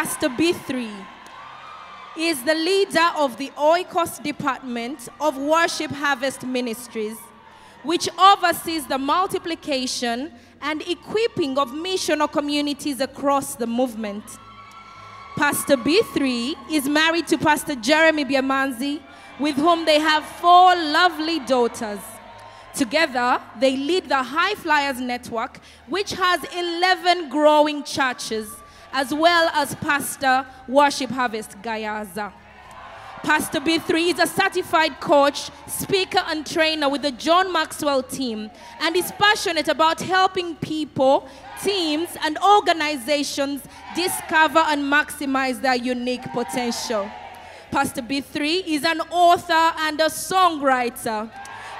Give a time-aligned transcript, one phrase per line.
[0.00, 0.92] Pastor Bee3
[2.16, 7.16] is the leader of the Oikos Department of Worship Harvest Ministries,
[7.82, 10.30] which oversees the multiplication
[10.62, 14.22] and equipping of missional communities across the movement.
[15.36, 19.00] Pastor Bee3 is married to Pastor Jeremy Byemanzi,
[19.40, 21.98] with whom they have four lovely daughters.
[22.72, 25.58] Together, they lead the High Flyers Network,
[25.88, 28.48] which has 11 growing churches,
[28.92, 32.32] as well as Pastor Worship Harvest Gayaza.
[33.22, 38.96] Pastor Bee3 is a certified coach, speaker, and trainer with the John Maxwell team and
[38.96, 41.28] is passionate about helping people,
[41.62, 43.62] teams, and organizations
[43.96, 47.10] discover and maximize their unique potential.
[47.70, 51.30] Pastor Bee3 is an author and a songwriter.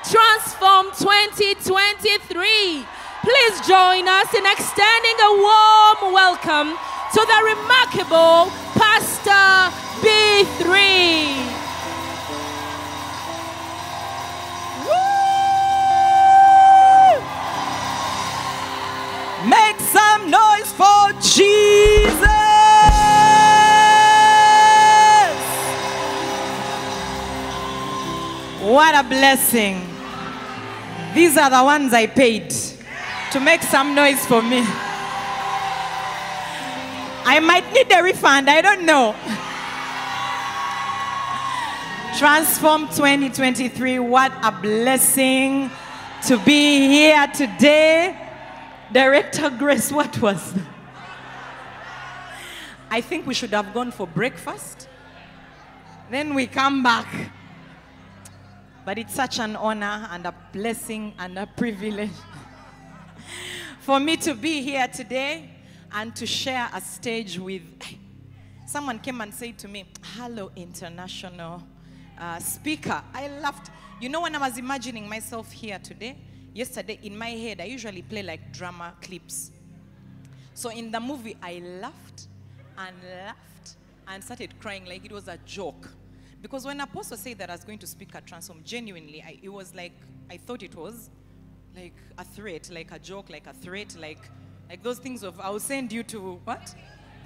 [0.05, 2.85] Transform 2023.
[3.29, 6.71] Please join us in extending a warm welcome
[7.13, 9.69] to the remarkable Pastor
[10.01, 11.37] Bee3.
[19.47, 22.25] Make some noise for Jesus.
[28.63, 29.87] What a blessing.
[31.15, 32.55] These are the ones I paid
[33.33, 34.63] to make some noise for me.
[37.31, 39.15] I might need a refund, I don't know.
[42.17, 43.99] Transform 2023.
[43.99, 45.71] What a blessing
[46.27, 48.17] to be here today.
[48.93, 50.67] Director Grace, what was that?
[52.91, 54.89] I think we should have gone for breakfast.
[56.11, 57.07] Then we come back.
[58.87, 62.11] But it's such an honor and a blessing and a privilege
[63.89, 65.49] for me to be here today
[65.93, 67.63] and to share a stage with.
[68.67, 71.63] Someone came and said to me, Hello, international
[72.21, 73.03] uh, speaker.
[73.15, 73.71] I laughed.
[73.99, 76.19] You know, when I was imagining myself here today,
[76.53, 79.53] yesterday, in my head, I usually play like drama clips.
[80.53, 82.29] So in the movie, I laughed
[82.77, 82.95] and
[83.25, 83.77] laughed
[84.07, 85.89] and started crying like it was a joke.
[86.43, 89.49] Because when Apostle said that I was going to speak at Transform, genuinely, I, it
[89.49, 89.93] was like,
[90.31, 91.09] I thought it was
[91.75, 94.19] like a threat, like a joke, like a threat, like,
[94.69, 96.75] like those things of, I'll send you to what?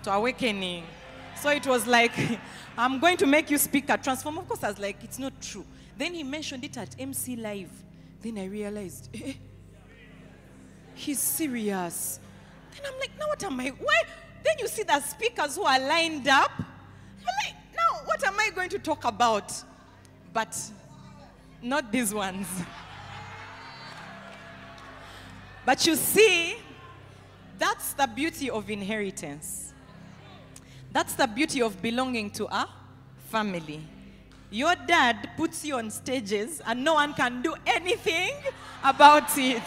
[0.05, 0.85] To awakening.
[1.41, 2.13] So it was like,
[2.79, 4.39] I'm going to make you speak at Transform.
[4.39, 5.65] Of course, I was like, it's not true.
[5.97, 7.71] Then he mentioned it at MC Live.
[8.21, 9.33] Then I realized, eh,
[10.95, 12.21] he's serious.
[12.73, 13.69] Then I'm like, now what am I?
[13.71, 14.03] Why?
[14.45, 16.53] Then you see the speakers who are lined up.
[16.59, 19.53] I'm like, now what am I going to talk about?
[20.33, 20.57] But
[21.63, 22.47] not these ones.
[25.65, 26.57] But you see,
[27.59, 29.73] that's the beauty of inheritance.
[30.93, 32.69] That's the beauty of belonging to a
[33.29, 33.81] family.
[34.51, 38.35] Your dad puts you on stages and no one can do anything
[38.85, 39.63] about it.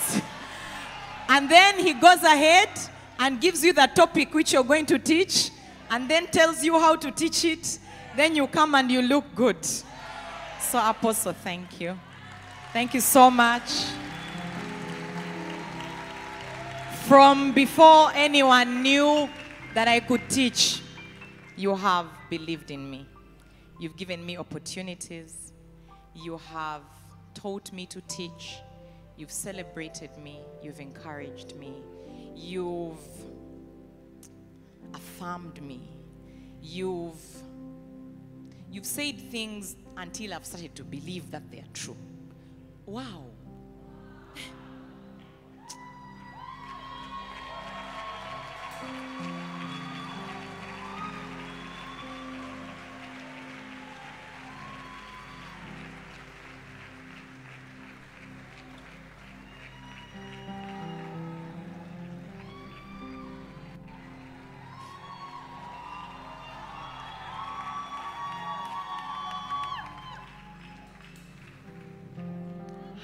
[1.28, 2.69] And then he goes ahead
[3.17, 5.50] and gives you the topic which you're going to teach
[5.89, 7.79] and then tells you how to teach it.
[8.16, 9.66] Then you come and you look good.
[9.66, 11.97] So, Apostle, thank you.
[12.72, 13.85] Thank you so much.
[17.07, 19.29] From before anyone knew
[19.75, 20.81] that I could teach,
[21.55, 23.05] you have believed in me.
[23.79, 25.53] You've given me opportunities.
[26.15, 26.81] You have
[27.35, 28.57] taught me to teach.
[29.17, 30.39] You've celebrated me.
[30.63, 31.75] You've encouraged me.
[32.35, 32.97] You've
[34.95, 35.81] affirmed me.
[36.59, 37.23] You've
[38.71, 41.97] you've said things until I've started to believe that they are true.
[42.88, 43.25] Wow.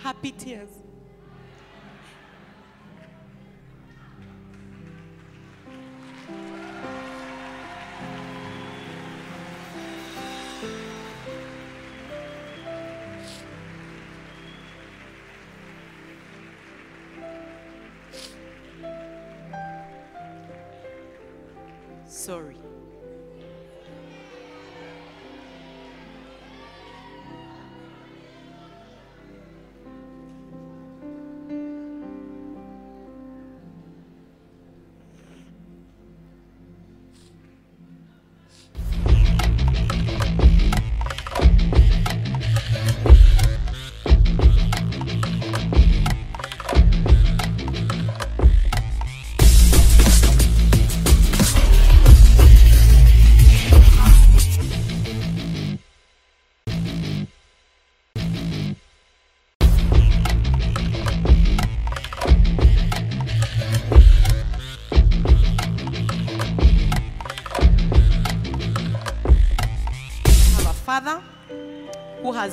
[0.03, 0.80] Happy tears.
[22.31, 22.60] Sorry.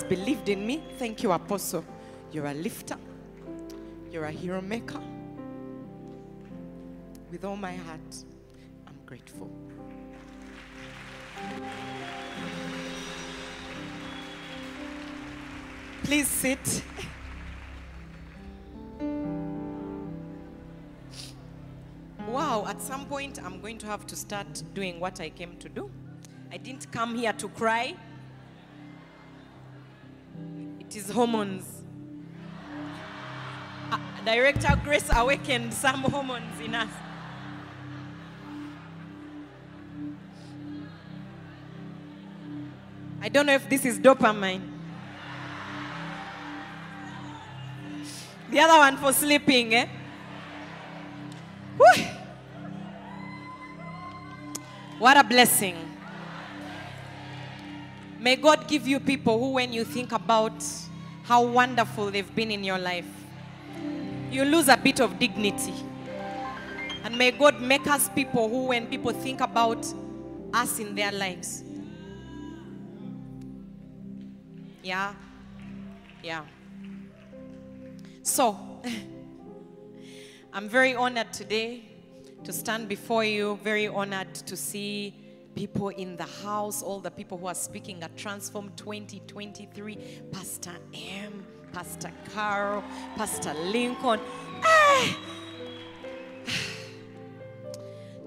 [0.08, 0.82] Believed in me.
[0.98, 1.84] Thank you, Apostle.
[2.32, 2.96] You're a lifter,
[4.10, 5.00] you're a hero maker.
[7.30, 8.24] With all my heart,
[8.86, 9.50] I'm grateful.
[16.04, 16.82] Please sit.
[22.28, 25.68] Wow, at some point I'm going to have to start doing what I came to
[25.68, 25.90] do.
[26.50, 27.94] I didn't come here to cry.
[30.88, 31.64] It is hormones.
[33.92, 36.88] Uh, Director Grace awakened some hormones in us.
[43.20, 44.62] I don't know if this is dopamine.
[48.50, 49.88] The other one for sleeping, eh?
[54.98, 55.87] What a blessing.
[58.20, 60.64] May God give you people who, when you think about
[61.22, 63.06] how wonderful they've been in your life,
[64.30, 65.74] you lose a bit of dignity.
[67.04, 69.86] And may God make us people who, when people think about
[70.52, 71.62] us in their lives,
[74.82, 75.14] yeah,
[76.22, 76.42] yeah.
[78.22, 78.58] So,
[80.52, 81.84] I'm very honored today
[82.42, 85.14] to stand before you, very honored to see
[85.58, 89.98] people in the house, all the people who are speaking at Transform 2023,
[90.30, 92.84] Pastor M, Pastor Carol,
[93.16, 94.20] Pastor Lincoln.
[94.62, 95.18] Ah!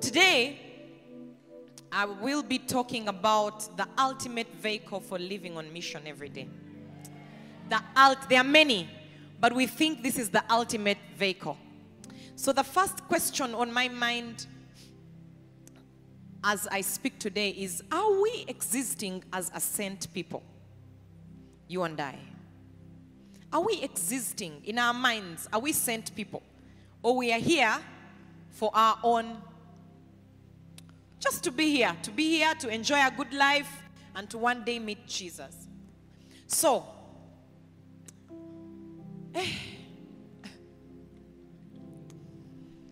[0.01, 0.59] Today,
[1.89, 6.49] I will be talking about the ultimate vehicle for living on mission every day.
[7.69, 8.89] The ult- there are many,
[9.39, 11.57] but we think this is the ultimate vehicle.
[12.35, 14.47] So, the first question on my mind
[16.43, 20.43] as I speak today is Are we existing as a sent people?
[21.67, 22.17] You and I.
[23.53, 25.47] Are we existing in our minds?
[25.51, 26.41] Are we sent people?
[27.03, 27.77] Or we are here
[28.51, 29.37] for our own,
[31.19, 33.83] just to be here, to be here, to enjoy a good life,
[34.15, 35.67] and to one day meet Jesus.
[36.47, 36.85] So,
[39.33, 39.47] eh,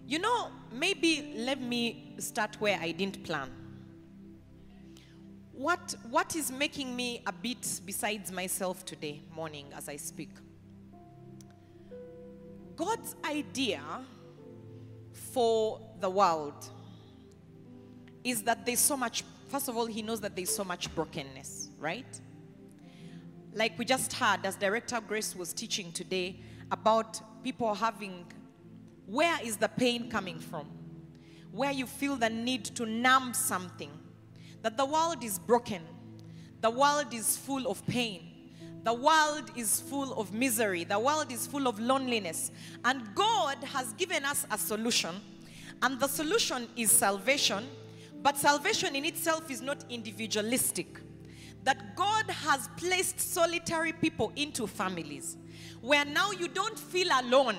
[0.09, 3.51] you know, maybe let me start where I didn't plan.
[5.51, 10.31] What, what is making me a bit besides myself today morning as I speak?
[12.75, 13.83] God's idea
[15.31, 16.67] for the world
[18.23, 21.69] is that there's so much, first of all, He knows that there's so much brokenness,
[21.77, 22.19] right?
[23.53, 26.39] Like we just heard as Director Grace was teaching today
[26.71, 28.25] about people having,
[29.09, 30.67] where is the pain coming from?
[31.51, 33.89] Where you feel the need to numb something.
[34.61, 35.81] That the world is broken,
[36.61, 38.25] the world is full of pain.
[38.83, 40.85] The world is full of misery.
[40.85, 42.51] The world is full of loneliness.
[42.85, 45.15] And God has given us a solution.
[45.81, 47.67] And the solution is salvation.
[48.21, 51.01] But salvation in itself is not individualistic.
[51.65, 55.35] That God has placed solitary people into families
[55.81, 57.57] where now you don't feel alone.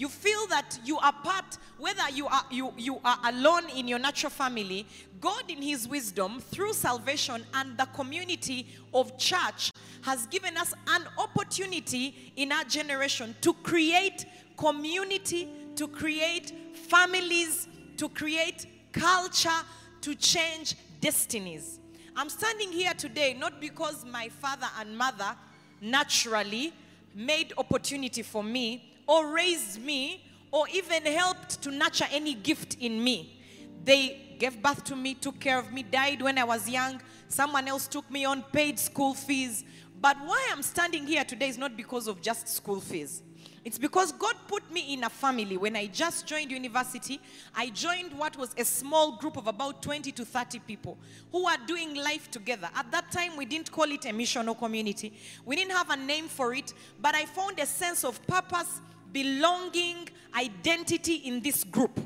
[0.00, 3.98] You feel that you are part, whether you are you, you are alone in your
[3.98, 4.86] natural family,
[5.20, 11.02] God in his wisdom through salvation and the community of church has given us an
[11.18, 14.24] opportunity in our generation to create
[14.56, 16.54] community, to create
[16.88, 19.60] families, to create culture,
[20.00, 21.78] to change destinies.
[22.16, 25.36] I'm standing here today not because my father and mother
[25.82, 26.72] naturally
[27.14, 33.02] made opportunity for me or raised me or even helped to nurture any gift in
[33.02, 33.42] me.
[33.82, 37.02] They gave birth to me, took care of me, died when I was young.
[37.26, 39.64] Someone else took me on, paid school fees.
[40.00, 43.24] But why I'm standing here today is not because of just school fees.
[43.64, 45.56] It's because God put me in a family.
[45.56, 47.20] When I just joined university,
[47.54, 50.96] I joined what was a small group of about 20 to 30 people
[51.30, 52.70] who are doing life together.
[52.74, 55.12] At that time, we didn't call it a mission or community,
[55.44, 58.80] we didn't have a name for it, but I found a sense of purpose,
[59.12, 61.98] belonging, identity in this group.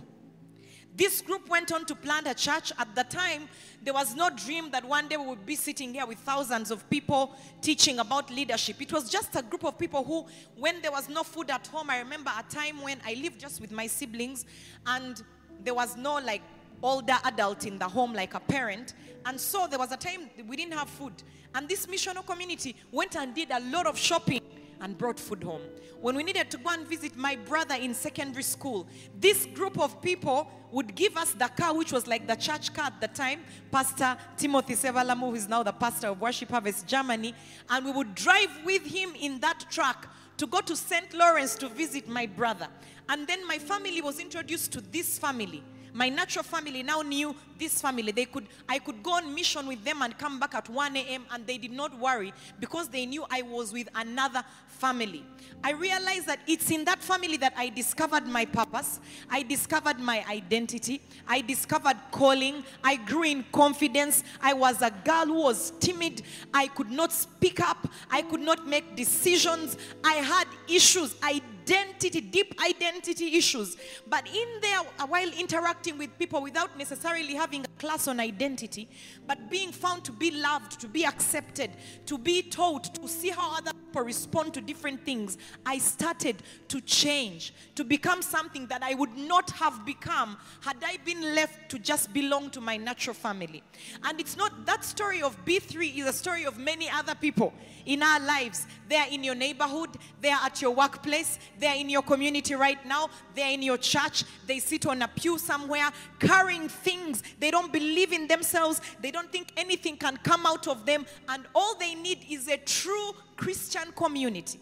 [0.96, 2.73] This group went on to plant a church.
[2.78, 3.49] At the time,
[3.82, 6.88] there was no dream that one day we would be sitting here with thousands of
[6.88, 8.80] people teaching about leadership.
[8.80, 10.25] It was just a group of people who,
[10.56, 13.61] when there was no food at home, I remember a time when I lived just
[13.61, 14.44] with my siblings
[14.87, 15.20] and
[15.64, 16.42] there was no like
[16.80, 18.94] older adult in the home like a parent.
[19.26, 21.14] And so there was a time we didn't have food.
[21.56, 24.42] And this missional community went and did a lot of shopping
[24.85, 25.62] and brought food home.
[26.03, 28.87] When we needed to go and visit my brother in secondary school,
[29.19, 32.87] this group of people would give us the car, which was like the church car
[32.87, 33.41] at the time.
[33.73, 37.35] Pastor Timothy Sevalamu, who is now the pastor of Worship Harvest Germany,
[37.71, 41.14] and we would drive with him in that truck to go to St.
[41.14, 42.69] Lawrence to visit my brother.
[43.09, 45.64] And then my family was introduced to this family
[45.95, 48.11] my natural family now knew this family.
[48.11, 51.25] They could, I could go on mission with them and come back at 1 a.m.
[51.31, 54.43] and they did not worry because they knew I was with another
[54.75, 55.25] family.
[55.66, 59.00] I realized that it's in that family that I discovered my purpose.
[59.31, 61.00] I discovered my identity.
[61.26, 62.62] I discovered calling.
[62.83, 64.25] I grew in confidence.
[64.43, 66.21] I was a girl who was timid.
[66.52, 67.88] I could not speak up.
[68.11, 69.78] I could not make decisions.
[70.04, 71.16] I had issues.
[71.25, 73.78] Identity, deep identity issues.
[74.07, 78.87] But in there, while interacting with people without necessarily having a class on identity,
[79.26, 81.71] but being found to be loved, to be accepted,
[82.04, 87.54] to be taught, to see how other respond to different things, I started to change,
[87.74, 92.12] to become something that I would not have become had I been left to just
[92.12, 93.62] belong to my natural family.
[94.02, 97.52] And it's not that story of Bee3 is a story of many other people
[97.86, 98.66] in our lives.
[98.88, 103.52] They're in your neighborhood, they're at your workplace, they're in your community right now, they're
[103.52, 107.22] in your church, they sit on a pew somewhere carrying things.
[107.38, 111.44] They don't believe in themselves, they don't think anything can come out of them, and
[111.54, 114.61] all they need is a true Christian community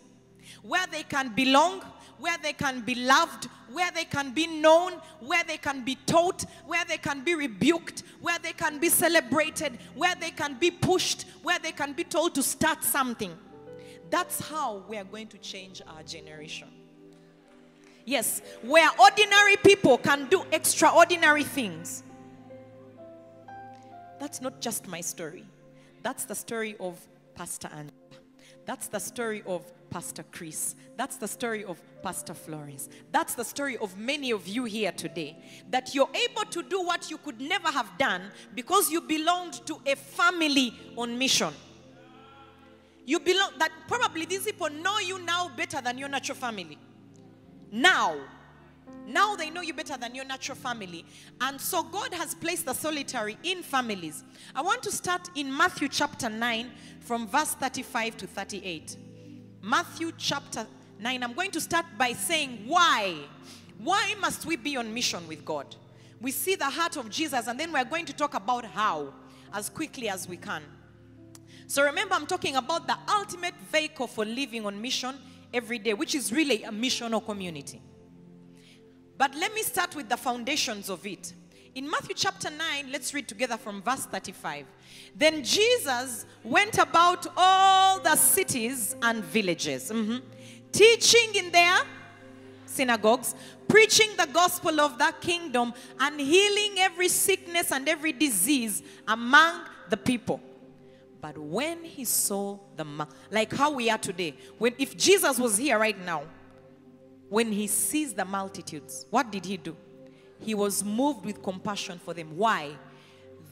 [0.63, 1.81] where they can belong,
[2.19, 6.45] where they can be loved, where they can be known, where they can be taught,
[6.67, 11.27] where they can be rebuked, where they can be celebrated, where they can be pushed,
[11.43, 13.37] where they can be told to start something.
[14.11, 16.69] That's how we are going to change our generation.
[18.05, 22.03] Yes, where ordinary people can do extraordinary things.
[24.21, 25.47] That's not just my story.
[26.03, 27.01] That's the story of
[27.35, 28.02] Pastor Angela.
[28.65, 30.75] That's the story of Pastor Chris.
[30.97, 32.89] That's the story of Pastor Florence.
[33.11, 35.37] That's the story of many of you here today.
[35.71, 38.23] That you're able to do what you could never have done
[38.55, 41.53] because you belonged to a family on mission.
[43.05, 46.79] You belong, that probably these people know you now better than your natural family.
[47.73, 48.17] Now,
[49.07, 51.05] now they know you better than your natural family.
[51.41, 54.25] And so God has placed the solitary in families.
[54.55, 56.71] I want to start in Matthew chapter 9
[57.01, 58.97] from verse 35 to 38.
[59.61, 60.67] Matthew chapter
[60.99, 61.23] 9.
[61.23, 63.17] I'm going to start by saying why.
[63.79, 65.75] Why must we be on mission with God?
[66.21, 69.13] We see the heart of Jesus, and then we're going to talk about how
[69.53, 70.63] as quickly as we can.
[71.67, 75.17] So remember, I'm talking about the ultimate vehicle for living on mission
[75.53, 77.81] every day, which is really a missional community.
[79.17, 81.33] But let me start with the foundations of it.
[81.75, 84.67] In Matthew chapter 9, let's read together from verse 35.
[85.17, 90.23] Then Jesus went about all the cities and villages, mhm,
[90.71, 91.79] teaching in their
[92.67, 93.35] synagogues,
[93.69, 99.97] preaching the gospel of the kingdom, and healing every sickness and every disease among the
[99.97, 100.41] people.
[101.23, 105.79] But when he saw the like how we are today, when if Jesus was here
[105.79, 106.25] right now,
[107.33, 109.75] when he sees the multitudes, what did he do?
[110.39, 112.37] He was moved with compassion for them.
[112.37, 112.73] Why?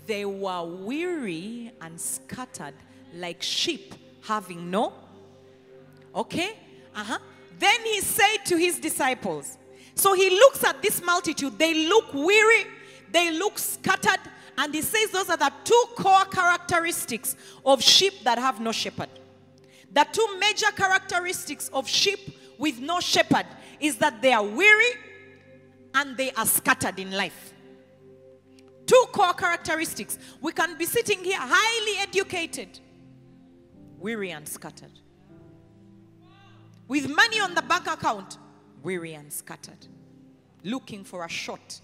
[0.07, 2.75] They were weary and scattered
[3.15, 4.93] like sheep having no.
[6.15, 6.51] Okay?
[6.95, 7.19] Uh-huh.
[7.59, 9.57] Then he said to his disciples,
[9.95, 12.67] so he looks at this multitude, they look weary,
[13.11, 14.21] they look scattered,
[14.59, 17.35] and he says those are the two core characteristics
[17.65, 19.09] of sheep that have no shepherd.
[19.91, 23.47] The two major characteristics of sheep with no shepherd
[23.81, 24.93] is that they are weary
[25.95, 27.53] and they are scattered in life.
[28.87, 30.19] Two core characteristics.
[30.41, 32.81] We can be sitting here highly educated,
[33.99, 34.93] weary and scattered.
[36.89, 38.39] With money on the bank account,
[38.83, 39.87] weary and scattered.
[40.65, 41.81] Looking for a shot,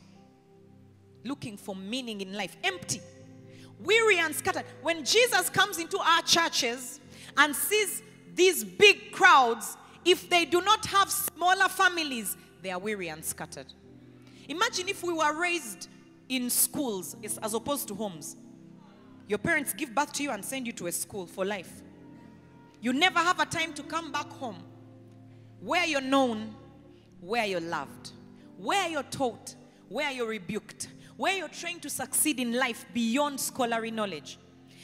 [1.25, 3.01] looking for meaning in life, empty,
[3.81, 4.65] weary and scattered.
[4.83, 7.01] When Jesus comes into our churches
[7.37, 8.03] and sees
[8.35, 9.77] these big crowds,
[10.07, 13.67] if they do not have smaller families, they are weary and scattered.
[14.49, 15.89] Imagine if we were raised
[16.29, 18.37] in schools as opposed to homes.
[19.29, 21.83] Your parents give birth to you and send you to a school for life.
[22.81, 24.63] You never have a time to come back home
[25.61, 26.55] where you're known,
[27.21, 28.13] where you're loved,
[28.59, 29.57] where you're taught,
[29.89, 34.39] where you're rebuked, where you're trained to succeed in life beyond scholarly knowledge.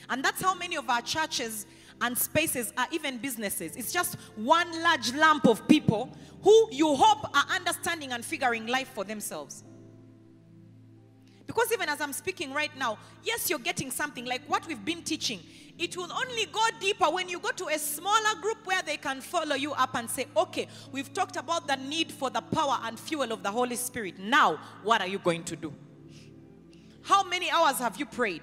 [0.09, 1.67] And that's how many of our churches
[2.03, 3.77] and spaces are even businesses.
[3.77, 8.89] It's just one large lump of people who you hope are understanding and figuring life
[8.89, 9.65] for themselves.
[11.47, 15.03] Because even as I'm speaking right now, yes, you're getting something like what we've been
[15.03, 15.41] teaching.
[15.79, 19.21] It will only go deeper when you go to a smaller group where they can
[19.21, 22.99] follow you up and say, okay, we've talked about the need for the power and
[22.99, 24.19] fuel of the Holy Spirit.
[24.19, 25.73] Now, what are you going to do?
[27.03, 28.43] How many hours have you prayed?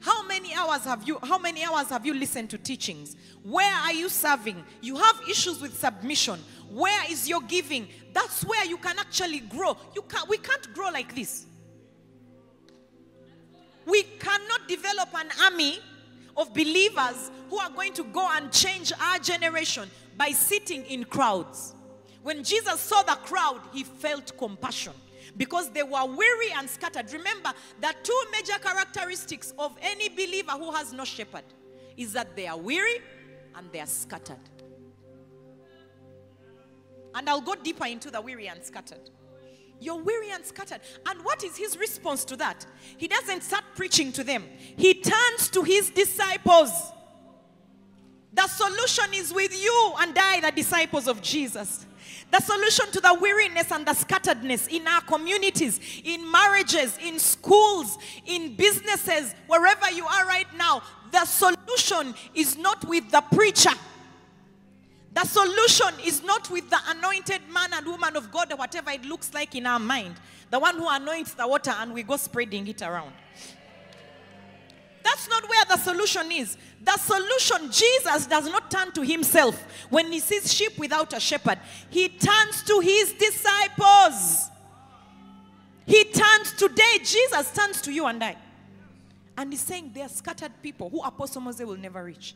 [0.00, 3.16] How many hours have you how many hours have you listened to teachings?
[3.42, 4.62] Where are you serving?
[4.80, 6.38] You have issues with submission.
[6.70, 7.88] Where is your giving?
[8.12, 9.76] That's where you can actually grow.
[9.94, 11.46] You can we can't grow like this.
[13.86, 15.80] We cannot develop an army
[16.36, 21.74] of believers who are going to go and change our generation by sitting in crowds.
[22.22, 24.92] When Jesus saw the crowd, he felt compassion
[25.36, 27.12] because they were weary and scattered.
[27.12, 31.44] Remember, the two major characteristics of any believer who has no shepherd
[31.96, 33.00] is that they are weary
[33.56, 34.38] and they are scattered.
[37.14, 39.10] And I'll go deeper into the weary and scattered.
[39.80, 40.80] You're weary and scattered.
[41.06, 42.66] And what is his response to that?
[42.96, 44.44] He doesn't start preaching to them,
[44.76, 46.70] he turns to his disciples.
[48.32, 51.86] The solution is with you and I, the disciples of Jesus.
[52.30, 57.96] The solution to the weariness and the scatteredness in our communities, in marriages, in schools,
[58.26, 63.70] in businesses, wherever you are right now, the solution is not with the preacher.
[65.14, 69.04] The solution is not with the anointed man and woman of God, or whatever it
[69.06, 70.14] looks like in our mind.
[70.50, 73.12] The one who anoints the water and we go spreading it around.
[75.02, 76.56] That's not where the solution is.
[76.82, 81.58] The solution, Jesus does not turn to himself when he sees sheep without a shepherd.
[81.90, 84.50] He turns to his disciples.
[85.86, 88.36] He turns today, Jesus turns to you and I.
[89.36, 92.34] And he's saying they are scattered people who Apostle Moses will never reach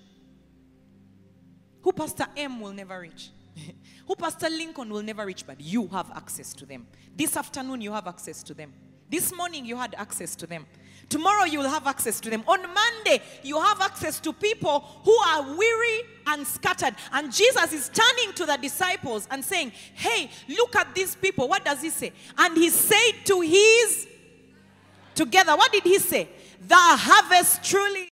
[1.82, 3.30] who Pastor M will never reach,
[4.06, 6.86] who Pastor Lincoln will never reach, but you have access to them.
[7.14, 8.72] This afternoon, you have access to them.
[9.10, 10.66] This morning, you had access to them.
[11.12, 12.42] Tomorrow, you will have access to them.
[12.48, 16.94] On Monday, you have access to people who are weary and scattered.
[17.12, 21.48] And Jesus is turning to the disciples and saying, Hey, look at these people.
[21.48, 22.14] What does he say?
[22.38, 24.08] And he said to his
[25.14, 26.30] together, what did he say?
[26.66, 28.08] The harvest truly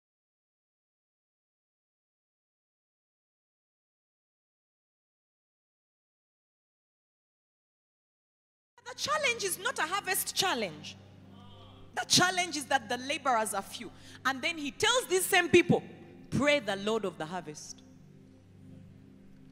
[8.88, 10.96] The challenge is not a harvest challenge.
[11.96, 13.92] The challenge is that the laborers are few.
[14.26, 15.82] And then he tells these same people,
[16.30, 17.82] pray the Lord of the harvest.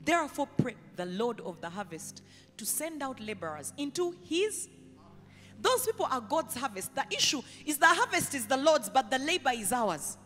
[0.04, 2.22] Therefore, pray the Lord of the harvest
[2.58, 4.68] to send out laborers into his.
[5.62, 6.94] Those people are God's harvest.
[6.94, 10.18] The issue is the harvest is the Lord's, but the labor is ours.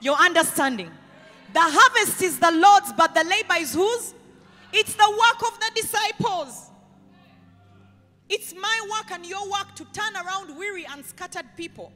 [0.00, 0.90] Your understanding.
[1.52, 4.14] The harvest is the Lord's, but the labor is whose?
[4.72, 6.70] It's the work of the disciples.
[8.28, 11.92] It's my work and your work to turn around weary and scattered people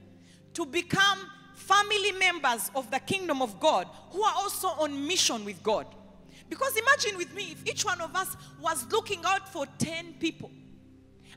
[0.55, 1.19] to become
[1.55, 5.87] family members of the kingdom of God who are also on mission with God.
[6.49, 10.51] Because imagine with me if each one of us was looking out for 10 people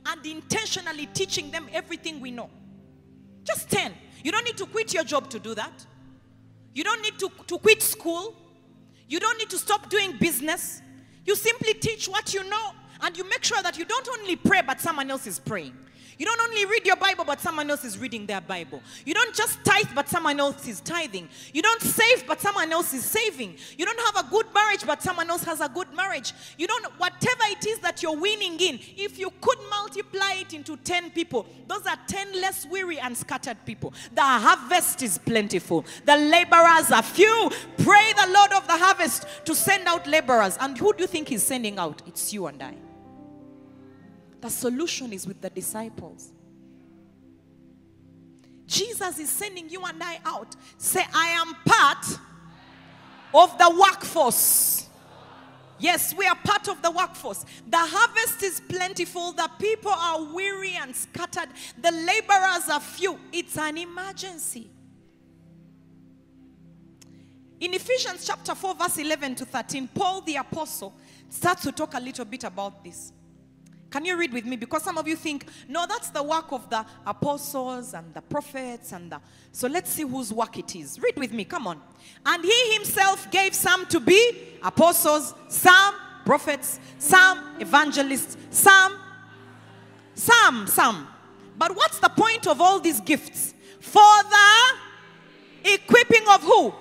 [0.05, 2.49] and intentionally teaching them everything we know.
[3.43, 3.93] Just 10.
[4.23, 5.85] You don't need to quit your job to do that.
[6.73, 8.35] You don't need to, to quit school.
[9.07, 10.81] You don't need to stop doing business.
[11.25, 14.61] You simply teach what you know and you make sure that you don't only pray,
[14.65, 15.77] but someone else is praying.
[16.23, 18.81] You don't only read your Bible, but someone else is reading their Bible.
[19.05, 21.27] You don't just tithe, but someone else is tithing.
[21.53, 23.57] You don't save, but someone else is saving.
[23.77, 26.31] You don't have a good marriage, but someone else has a good marriage.
[26.57, 30.77] You don't, whatever it is that you're winning in, if you could multiply it into
[30.77, 33.93] 10 people, those are 10 less weary and scattered people.
[34.15, 37.51] The harvest is plentiful, the laborers are few.
[37.79, 40.55] Pray the Lord of the harvest to send out laborers.
[40.61, 42.01] And who do you think He's sending out?
[42.07, 42.75] It's you and I.
[44.43, 46.33] The solution is with the disciples.
[48.67, 50.53] Jesus is sending you and I out.
[50.77, 52.05] Say, I am part
[53.33, 54.89] of the workforce.
[55.79, 57.45] Yes, we are part of the workforce.
[57.69, 59.31] The harvest is plentiful.
[59.31, 61.47] The people are weary and scattered.
[61.81, 63.17] The laborers are few.
[63.31, 64.69] It's an emergency.
[67.61, 70.93] In Ephesians chapter 4, verse 11 to 13, Paul the apostle
[71.29, 73.13] starts to talk a little bit about this.
[73.93, 74.55] Can you read with me?
[74.55, 78.91] Because some of you think, no, that's the work of the apostles and the prophets
[78.91, 79.21] and the.
[79.51, 80.99] So let's see whose work it is.
[80.99, 81.79] Read with me, come on.
[82.25, 85.93] And he himself gave some to be apostles, some
[86.25, 88.97] prophets, some evangelists, some,
[90.15, 91.07] some, some.
[91.55, 93.53] But what's the point of all these gifts?
[93.79, 96.73] For the equipping of who?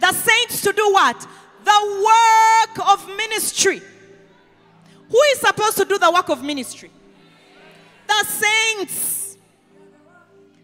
[0.00, 1.26] The saints to do what?
[1.68, 3.82] the work of ministry.
[5.08, 6.90] Who is supposed to do the work of ministry?
[8.06, 9.36] The saints.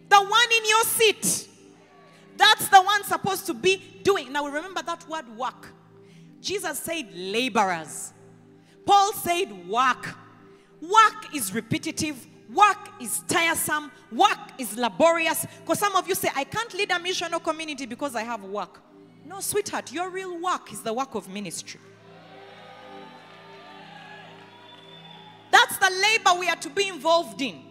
[0.09, 1.49] The one in your seat.
[2.37, 4.31] That's the one supposed to be doing.
[4.31, 5.67] Now remember that word work.
[6.41, 8.13] Jesus said laborers.
[8.85, 10.15] Paul said work.
[10.81, 12.27] Work is repetitive.
[12.53, 13.91] Work is tiresome.
[14.11, 15.47] Work is laborious.
[15.61, 18.81] Because some of you say, I can't lead a missional community because I have work.
[19.25, 21.79] No, sweetheart, your real work is the work of ministry.
[25.55, 27.61] That's the labor we are to be involved in.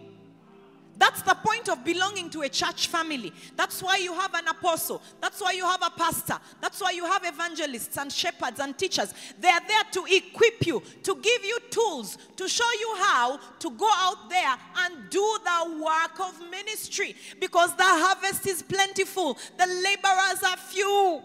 [0.96, 3.30] That's the point of belonging to a church family.
[3.56, 5.02] That's why you have an apostle.
[5.20, 6.38] That's why you have a pastor.
[6.62, 9.12] That's why you have evangelists and shepherds and teachers.
[9.38, 13.70] They are there to equip you, to give you tools, to show you how to
[13.72, 17.14] go out there and do the work of ministry.
[17.38, 21.20] Because the harvest is plentiful, the laborers are few.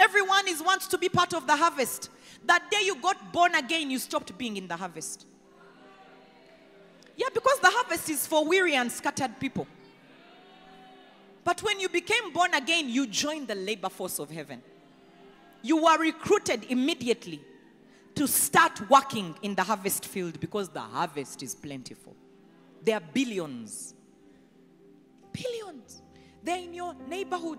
[0.00, 2.10] Everyone is wants to be part of the harvest.
[2.46, 5.26] That day you got born again, you stopped being in the harvest.
[7.16, 9.66] Yeah, because the harvest is for weary and scattered people.
[11.44, 14.62] But when you became born again, you joined the labor force of heaven.
[15.62, 17.40] You were recruited immediately
[18.14, 22.14] to start working in the harvest field because the harvest is plentiful.
[22.82, 23.94] There are billions.
[25.32, 26.02] Billions.
[26.42, 27.58] They're in your neighborhood.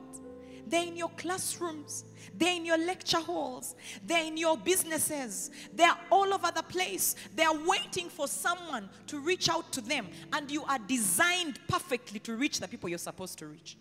[0.67, 2.05] They're in your classrooms.
[2.37, 3.75] They're in your lecture halls.
[4.05, 5.51] They're in your businesses.
[5.73, 7.15] They're all over the place.
[7.35, 10.07] They're waiting for someone to reach out to them.
[10.33, 13.77] And you are designed perfectly to reach the people you're supposed to reach.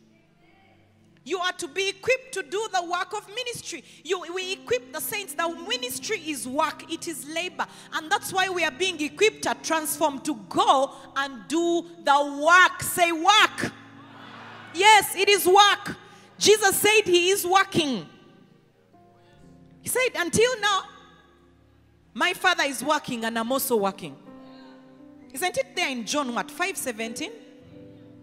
[1.26, 3.82] You are to be equipped to do the work of ministry.
[4.04, 5.32] You, we equip the saints.
[5.32, 7.66] The ministry is work, it is labor.
[7.94, 12.82] And that's why we are being equipped at Transform to go and do the work.
[12.82, 13.72] Say work.
[14.74, 15.96] Yes, it is work.
[16.38, 18.06] Jesus said he is working.
[19.80, 20.82] He said, Until now,
[22.12, 24.16] my father is working and I'm also working.
[25.32, 26.48] Isn't it there in John what?
[26.48, 27.30] 5:17?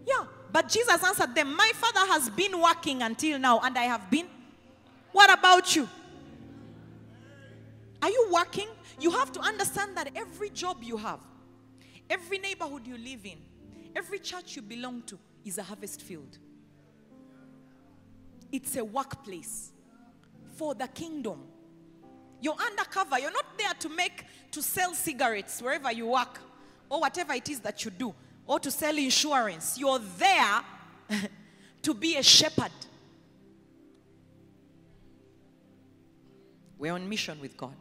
[0.06, 0.24] Yeah.
[0.50, 4.26] But Jesus answered them, My father has been working until now, and I have been.
[5.12, 5.88] What about you?
[8.02, 8.68] Are you working?
[9.00, 11.20] You have to understand that every job you have,
[12.10, 13.38] every neighborhood you live in,
[13.94, 16.38] every church you belong to is a harvest field.
[18.52, 19.72] It's a workplace
[20.56, 21.40] for the kingdom.
[22.40, 23.18] You're undercover.
[23.18, 26.40] You're not there to make, to sell cigarettes wherever you work
[26.90, 28.14] or whatever it is that you do
[28.46, 29.78] or to sell insurance.
[29.78, 30.60] You're there
[31.82, 32.72] to be a shepherd.
[36.78, 37.76] We're on mission with God.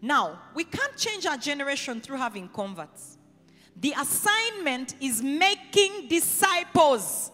[0.00, 3.18] Now, we can't change our generation through having converts.
[3.76, 7.30] The assignment is making disciples.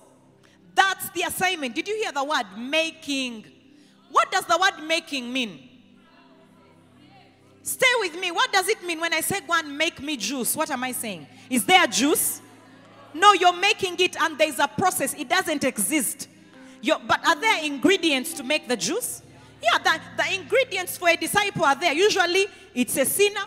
[0.76, 1.74] That's the assignment.
[1.74, 3.46] Did you hear the word making?
[4.12, 5.68] What does the word making mean?
[7.62, 8.30] Stay with me.
[8.30, 10.54] What does it mean when I say go and make me juice?
[10.54, 11.26] What am I saying?
[11.50, 12.42] Is there juice?
[13.14, 15.14] No, you're making it and there's a process.
[15.14, 16.28] It doesn't exist.
[16.82, 19.22] You're, but are there ingredients to make the juice?
[19.62, 21.94] Yeah, the, the ingredients for a disciple are there.
[21.94, 23.40] Usually it's a sinner,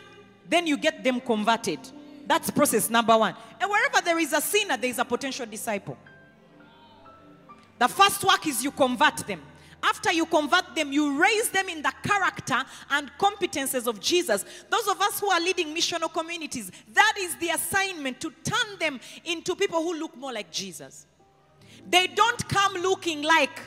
[0.50, 1.80] then you get them converted.
[2.26, 3.36] That's process number one.
[3.62, 5.98] And wherever there is a sinner, there is a potential disciple.
[7.80, 9.42] The first work is you convert them.
[9.82, 12.62] After you convert them, you raise them in the character
[12.92, 14.44] and competences of Jesus.
[14.70, 19.00] Those of us who are leading missional communities, that is the assignment to turn them
[19.24, 21.08] into people who look more like Jesus.
[21.90, 23.62] They don't come looking like,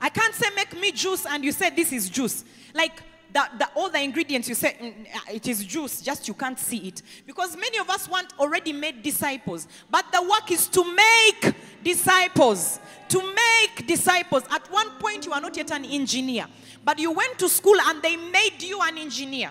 [0.00, 2.44] I can't say make me juice and you say this is juice.
[2.74, 6.58] Like the, the, all the ingredients you say mm, it is juice, just you can't
[6.58, 7.02] see it.
[7.26, 12.80] Because many of us want already made disciples, but the work is to make disciples.
[13.10, 14.44] To make disciples.
[14.50, 16.46] At one point, you are not yet an engineer,
[16.84, 19.50] but you went to school and they made you an engineer.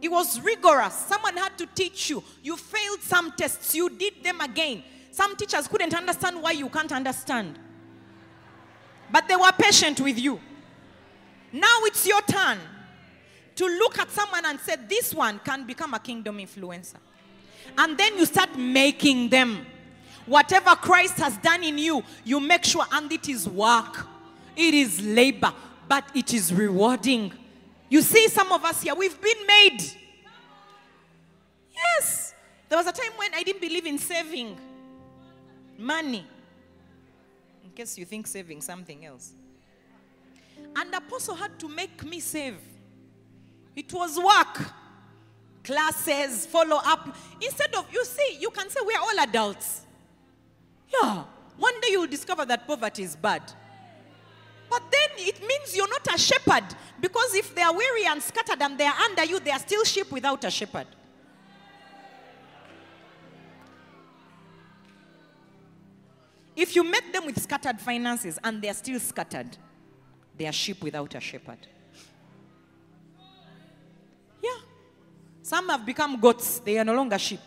[0.00, 0.94] It was rigorous.
[0.94, 2.22] Someone had to teach you.
[2.42, 4.82] You failed some tests, you did them again.
[5.12, 7.58] Some teachers couldn't understand why you can't understand,
[9.10, 10.40] but they were patient with you.
[11.52, 12.58] Now it's your turn
[13.56, 16.96] to look at someone and say, This one can become a kingdom influencer.
[17.76, 19.66] And then you start making them.
[20.26, 24.06] Whatever Christ has done in you, you make sure, and it is work,
[24.56, 25.52] it is labor,
[25.88, 27.32] but it is rewarding.
[27.88, 29.78] You see, some of us here, we've been made.
[31.74, 32.34] Yes.
[32.68, 34.56] There was a time when I didn't believe in saving
[35.76, 36.24] money.
[37.64, 39.32] In case you think saving something else.
[40.76, 42.56] And the apostle had to make me save.
[43.74, 44.72] It was work,
[45.64, 47.16] classes, follow up.
[47.40, 49.82] Instead of, you see, you can say we are all adults.
[50.92, 51.24] Yeah.
[51.56, 53.42] One day you'll discover that poverty is bad.
[54.68, 56.64] But then it means you're not a shepherd.
[57.00, 59.84] Because if they are weary and scattered and they are under you, they are still
[59.84, 60.86] sheep without a shepherd.
[66.54, 69.56] If you met them with scattered finances and they are still scattered,
[70.36, 71.66] they are sheep without a shepherd.
[75.42, 77.40] Some have become goats, they are no longer sheep.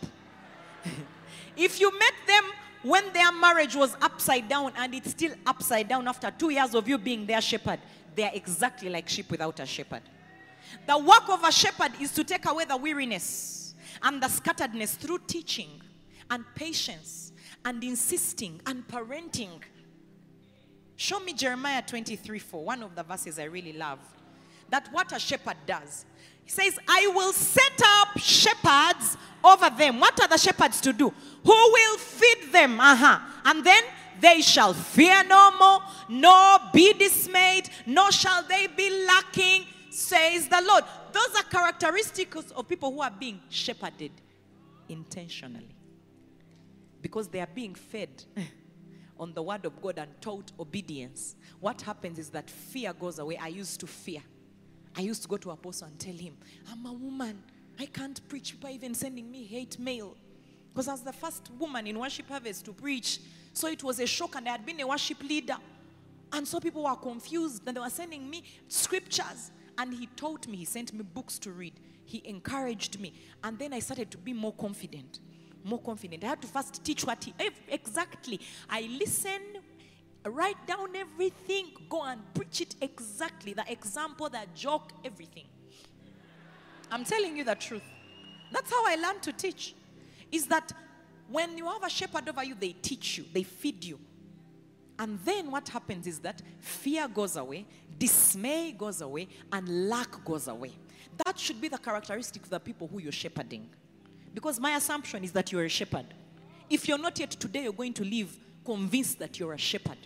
[1.56, 2.44] if you met them
[2.82, 6.86] when their marriage was upside down and it's still upside down after two years of
[6.86, 7.80] you being their shepherd,
[8.14, 10.02] they are exactly like sheep without a shepherd.
[10.86, 15.20] The work of a shepherd is to take away the weariness and the scatteredness through
[15.26, 15.80] teaching
[16.30, 17.32] and patience
[17.64, 19.60] and insisting and parenting.
[20.96, 23.98] Show me Jeremiah 23 4, one of the verses I really love.
[24.70, 26.04] That what a shepherd does.
[26.46, 29.98] He says, I will set up shepherds over them.
[29.98, 31.12] What are the shepherds to do?
[31.44, 32.78] Who will feed them?
[32.78, 33.18] Uh-huh.
[33.44, 33.82] And then
[34.20, 40.62] they shall fear no more, nor be dismayed, nor shall they be lacking, says the
[40.66, 40.84] Lord.
[41.12, 44.12] Those are characteristics of people who are being shepherded
[44.88, 45.74] intentionally.
[47.02, 48.22] Because they are being fed
[49.18, 51.34] on the word of God and taught obedience.
[51.58, 53.36] What happens is that fear goes away.
[53.36, 54.22] I used to fear.
[54.96, 56.36] I used to go to Apostle and tell him,
[56.70, 57.42] I'm a woman.
[57.78, 58.56] I can't preach.
[58.64, 60.16] Are even sending me hate mail.
[60.72, 63.20] Because I was the first woman in Worship Harvest to preach.
[63.52, 65.56] So it was a shock, and I had been a worship leader.
[66.32, 69.50] And so people were confused, and they were sending me scriptures.
[69.78, 71.74] And he taught me, he sent me books to read.
[72.04, 73.12] He encouraged me.
[73.44, 75.20] And then I started to be more confident.
[75.64, 76.24] More confident.
[76.24, 77.34] I had to first teach what he
[77.68, 78.40] exactly.
[78.70, 79.42] I listen,
[80.28, 83.52] write down everything, go and preach it exactly.
[83.52, 85.44] The example, the joke, everything.
[86.90, 87.82] I'm telling you the truth.
[88.52, 89.74] That's how I learned to teach.
[90.30, 90.72] Is that
[91.28, 93.98] when you have a shepherd over you, they teach you, they feed you.
[94.98, 97.66] And then what happens is that fear goes away,
[97.98, 100.72] dismay goes away, and lack goes away.
[101.24, 103.68] That should be the characteristic of the people who you're shepherding.
[104.32, 106.06] Because my assumption is that you're a shepherd.
[106.68, 109.98] If you're not yet today, you're going to live convinced that you're a shepherd.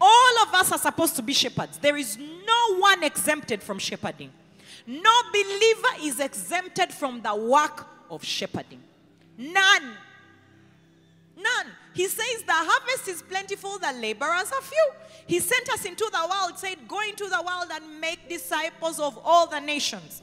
[0.00, 1.78] All of us are supposed to be shepherds.
[1.78, 4.30] There is no one exempted from shepherding.
[4.86, 8.82] No believer is exempted from the work of shepherding.
[9.36, 9.92] None.
[11.36, 11.66] None.
[11.92, 14.90] He says the harvest is plentiful, the laborers are few.
[15.26, 19.18] He sent us into the world, said, Go into the world and make disciples of
[19.24, 20.22] all the nations.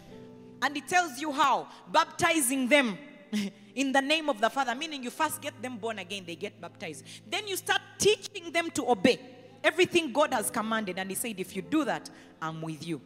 [0.62, 2.98] And he tells you how baptizing them
[3.76, 6.60] in the name of the Father, meaning you first get them born again, they get
[6.62, 7.04] baptized.
[7.30, 9.20] Then you start teaching them to obey
[9.64, 11.00] everything God has commanded.
[11.00, 12.10] And he said, If you do that,
[12.42, 13.02] I'm with you.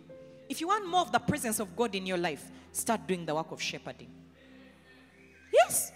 [0.50, 3.36] If you want more of the presence of God in your life, start doing the
[3.36, 4.10] work of shepherding.
[5.54, 5.92] Yes.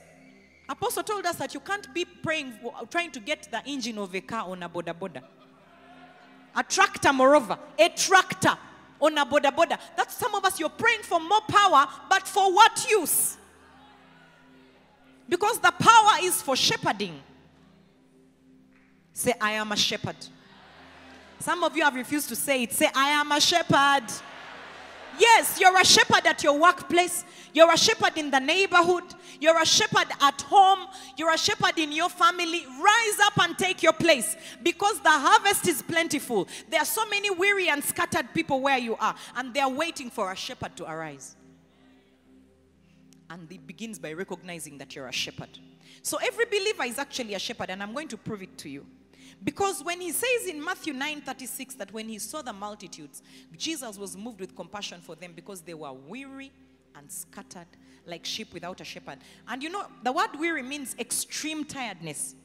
[0.68, 2.54] Apostle told us that you can't be praying,
[2.90, 5.22] trying to get the engine of a car on a boda boda.
[6.56, 8.58] A tractor, moreover, a tractor
[9.00, 9.78] on a boda boda.
[9.96, 13.38] That's some of us, you're praying for more power, but for what use?
[15.28, 17.20] Because the power is for shepherding.
[19.14, 20.16] Say, I am a shepherd.
[21.42, 22.72] Some of you have refused to say it.
[22.72, 24.04] Say, I am a shepherd.
[25.20, 27.26] Yes, you're a shepherd at your workplace.
[27.54, 29.04] You're a shepherd in the neighborhood.
[29.40, 30.88] You're a shepherd at home.
[31.18, 32.64] You're a shepherd in your family.
[32.66, 36.48] Rise up and take your place because the harvest is plentiful.
[36.70, 40.32] There are so many weary and scattered people where you are, and they're waiting for
[40.32, 41.36] a shepherd to arise.
[43.30, 45.50] And it begins by recognizing that you're a shepherd.
[46.04, 48.86] So every believer is actually a shepherd, and I'm going to prove it to you.
[49.44, 53.24] Because when he says in Matthew 9 36 that when he saw the multitudes,
[53.58, 56.52] Jesus was moved with compassion for them because they were weary
[56.96, 57.68] and scattered
[58.06, 59.18] like sheep without a shepherd.
[59.48, 62.36] And you know, the word weary means extreme tiredness.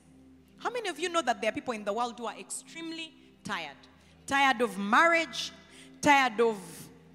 [0.59, 3.13] How many of you know that there are people in the world who are extremely
[3.45, 3.77] tired?
[4.27, 5.53] Tired of marriage,
[6.01, 6.57] tired of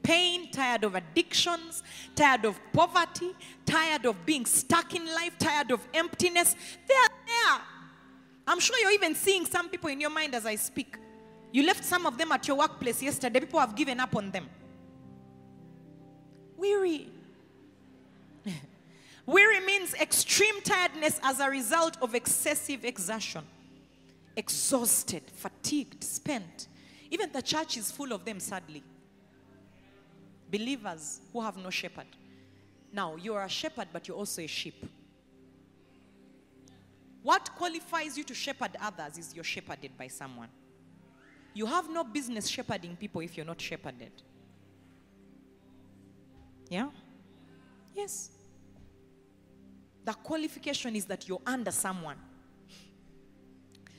[0.04, 1.84] pain, tired of addictions,
[2.15, 3.32] tired of poverty,
[3.65, 6.56] tired of being stuck in life, tired of emptiness.
[6.88, 7.62] They are there.
[8.47, 10.97] I'm sure you're even seeing some people in your mind as I speak.
[11.51, 13.39] You left some of them at your workplace yesterday.
[13.41, 14.49] People have given up on them.
[16.58, 17.10] Weary.
[19.25, 23.43] Weary means extreme tiredness as a result of excessive exertion.
[24.36, 26.67] Exhausted, fatigued, spent.
[27.10, 28.84] Even the church is full of them, sadly.
[30.49, 32.08] Believers who have no shepherd.
[32.93, 34.86] Now, you're a shepherd, but you're also a sheep.
[37.23, 40.49] What qualifies you to shepherd others is you're shepherded by someone.
[41.53, 44.12] You have no business shepherding people if you're not shepherded.
[46.69, 46.88] Yeah?
[47.93, 48.31] Yes.
[50.05, 52.15] The qualification is that you're under someone.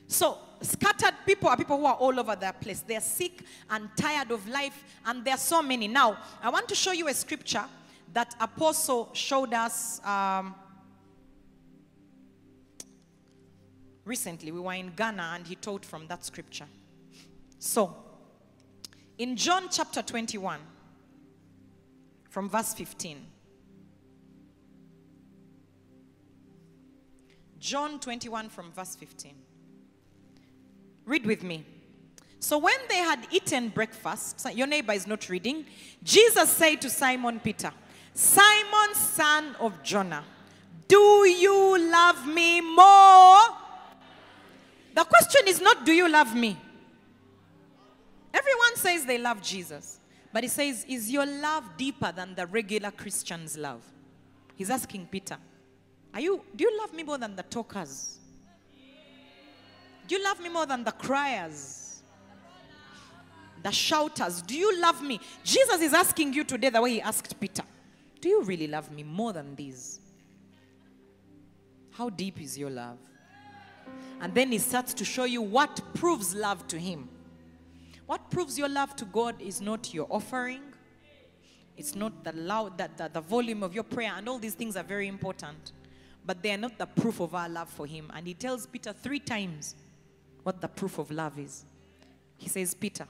[0.08, 2.80] So, scattered people are people who are all over their place.
[2.80, 5.88] They're sick and tired of life, and there are so many.
[5.88, 7.64] Now, I want to show you a scripture
[8.12, 10.54] that Apostle showed us um,
[14.04, 14.52] recently.
[14.52, 16.66] We were in Ghana, and he taught from that scripture.
[17.58, 17.96] So,
[19.18, 20.58] in John chapter 21,
[22.32, 23.26] from verse 15.
[27.58, 29.34] John 21 from verse 15.
[31.04, 31.64] Read with me.
[32.40, 35.66] So when they had eaten breakfast, your neighbor is not reading,
[36.02, 37.70] Jesus said to Simon Peter,
[38.14, 40.24] Simon, son of Jonah,
[40.88, 43.61] do you love me more?
[44.94, 46.56] The question is not, do you love me?
[48.32, 50.00] Everyone says they love Jesus.
[50.32, 53.84] But he says, Is your love deeper than the regular Christian's love?
[54.56, 55.36] He's asking Peter,
[56.14, 58.18] Are you do you love me more than the talkers?
[60.08, 62.02] Do you love me more than the criers?
[63.62, 64.42] The shouters?
[64.42, 65.20] Do you love me?
[65.44, 67.62] Jesus is asking you today the way he asked Peter.
[68.20, 70.00] Do you really love me more than these?
[71.92, 72.98] How deep is your love?
[74.20, 77.08] And then he starts to show you what proves love to him.
[78.06, 80.62] What proves your love to God is not your offering,
[81.76, 84.76] it's not the loud that the, the volume of your prayer, and all these things
[84.76, 85.72] are very important.
[86.24, 88.10] But they are not the proof of our love for him.
[88.14, 89.74] And he tells Peter three times
[90.42, 91.64] what the proof of love is.
[92.36, 93.06] He says, Peter,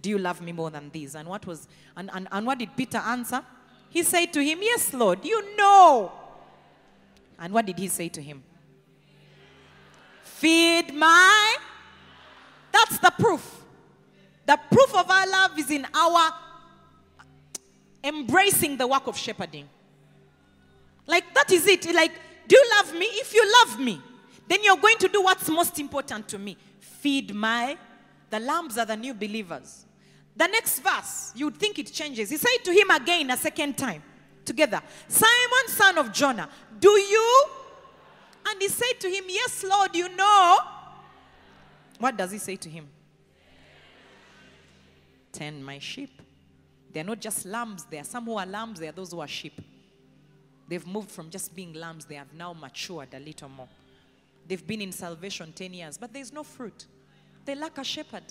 [0.00, 1.14] do you love me more than these?
[1.14, 1.66] And what was
[1.96, 3.42] and, and, and what did Peter answer?
[3.88, 6.12] He said to him, Yes, Lord, you know.
[7.38, 8.42] And what did he say to him?
[10.36, 11.56] Feed my.
[12.70, 13.64] That's the proof.
[14.44, 16.30] The proof of our love is in our
[18.04, 19.66] embracing the work of shepherding.
[21.06, 21.86] Like, that is it.
[21.94, 22.12] Like,
[22.46, 23.06] do you love me?
[23.06, 23.98] If you love me,
[24.46, 27.78] then you're going to do what's most important to me feed my.
[28.28, 29.86] The lambs are the new believers.
[30.36, 32.28] The next verse, you would think it changes.
[32.28, 34.02] He said to him again a second time,
[34.44, 37.46] together, Simon, son of Jonah, do you?
[38.48, 40.58] And he said to him, Yes, Lord, you know.
[41.98, 42.88] What does he say to him?
[45.32, 46.22] Tend my sheep.
[46.92, 49.28] They're not just lambs, there are some who are lambs, there are those who are
[49.28, 49.60] sheep.
[50.68, 53.68] They've moved from just being lambs, they have now matured a little more.
[54.48, 56.86] They've been in salvation 10 years, but there's no fruit.
[57.44, 58.22] They lack a shepherd.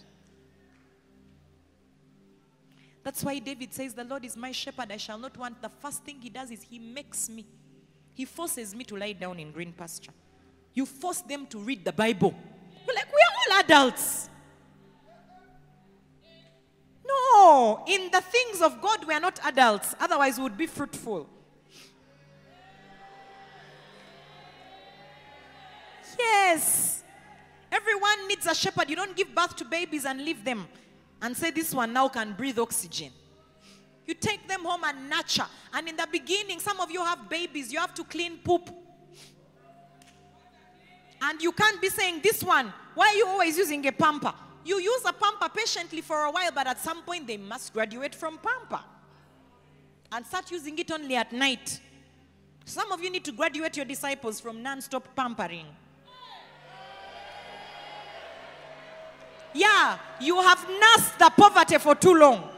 [3.04, 5.62] That's why David says, The Lord is my shepherd, I shall not want.
[5.62, 7.46] The first thing he does is he makes me.
[8.16, 10.14] He forces me to lie down in green pasture.
[10.74, 12.34] You force them to read the Bible.
[12.88, 14.30] We're like, we are all adults.
[17.08, 19.94] No, in the things of God, we are not adults.
[20.00, 21.30] Otherwise, we would be fruitful.
[26.18, 27.04] Yes.
[27.72, 28.90] Everyone needs a shepherd.
[28.90, 30.68] You don't give birth to babies and leave them
[31.22, 33.12] and say, This one now can breathe oxygen.
[34.08, 35.48] You take them home and nurture.
[35.74, 38.70] And in the beginning, some of you have babies, you have to clean poop.
[41.22, 44.34] And you can't be saying, This one, why are you always using a pamper?
[44.64, 48.16] You use a pamper patiently for a while, but at some point they must graduate
[48.16, 48.84] from pamper
[50.12, 51.80] and start using it only at night.
[52.66, 55.68] Some of you need to graduate your disciples from non stop pampering.
[59.54, 62.50] Yeah, you have nursed the poverty for too long.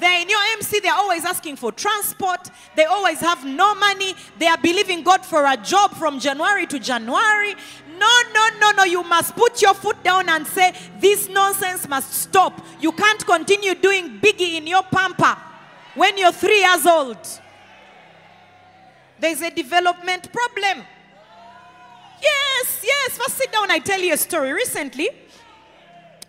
[0.00, 2.50] They're in your MC, they're always asking for transport.
[2.74, 4.14] They always have no money.
[4.38, 7.54] They are believing God for a job from January to January.
[7.98, 8.84] No, no, no, no.
[8.84, 12.60] You must put your foot down and say, This nonsense must stop.
[12.80, 15.36] You can't continue doing biggie in your pamper
[15.94, 17.18] when you're three years old.
[19.18, 20.84] There's a development problem.
[22.22, 23.16] Yes, yes.
[23.16, 23.70] First, sit down.
[23.70, 24.52] I tell you a story.
[24.52, 25.08] Recently,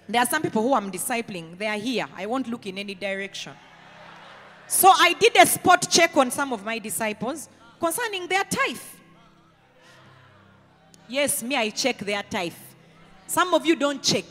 [0.08, 1.58] there are some people who I'm discipling.
[1.58, 2.08] They are here.
[2.16, 3.54] I won't look in any direction.
[4.68, 8.78] So I did a spot check on some of my disciples concerning their tithe.
[11.08, 12.54] Yes, me, I check their tithe.
[13.28, 14.26] Some of you don't check.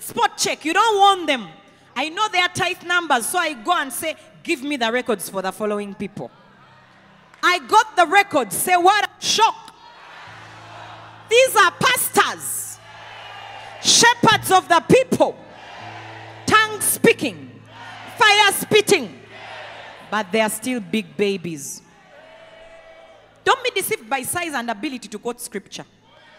[0.00, 0.64] Spot check.
[0.64, 1.48] You don't want them.
[1.96, 5.40] I know their tithe numbers, so I go and say, Give me the records for
[5.40, 6.30] the following people.
[7.42, 8.54] I got the records.
[8.56, 9.74] Say, What shock.
[11.30, 12.63] These are pastors,
[13.84, 15.36] shepherds of the people,
[16.46, 17.50] tongue speaking,
[18.16, 19.20] fire spitting,
[20.10, 21.82] but they are still big babies.
[23.44, 25.84] Don't be deceived by size and ability to quote scripture.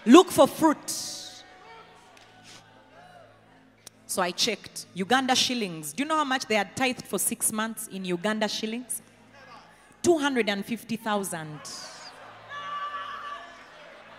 [0.05, 0.89] Look for fruit.
[4.07, 5.93] So I checked Uganda shillings.
[5.93, 9.01] Do you know how much they had tithed for six months in Uganda shillings?
[10.01, 11.59] 250,000.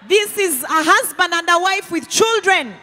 [0.07, 2.75] This is a husband and a wife with children.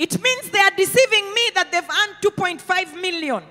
[0.00, 3.42] It means they are deceiving me that they've earned 2.5 million.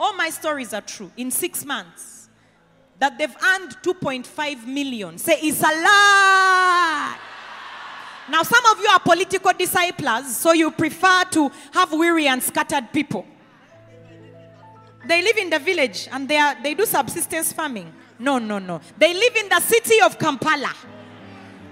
[0.00, 1.08] All my stories are true.
[1.16, 2.28] In six months,
[2.98, 5.18] that they've earned 2.5 million.
[5.18, 7.16] Say, it's a lie.
[8.28, 12.92] Now, some of you are political disciples, so you prefer to have weary and scattered
[12.92, 13.24] people.
[15.06, 17.92] They live in the village and they, are, they do subsistence farming.
[18.18, 18.80] No, no, no.
[18.98, 20.74] They live in the city of Kampala.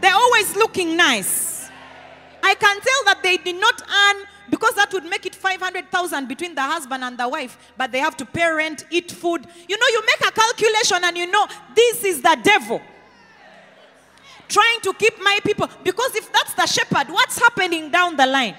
[0.01, 1.60] They're always looking nice.
[2.43, 6.55] I can tell that they did not earn because that would make it 500,000 between
[6.55, 9.47] the husband and the wife, but they have to pay rent, eat food.
[9.69, 12.81] You know, you make a calculation and you know this is the devil
[14.51, 15.69] trying to keep my people.
[15.83, 18.57] Because if that's the shepherd, what's happening down the line?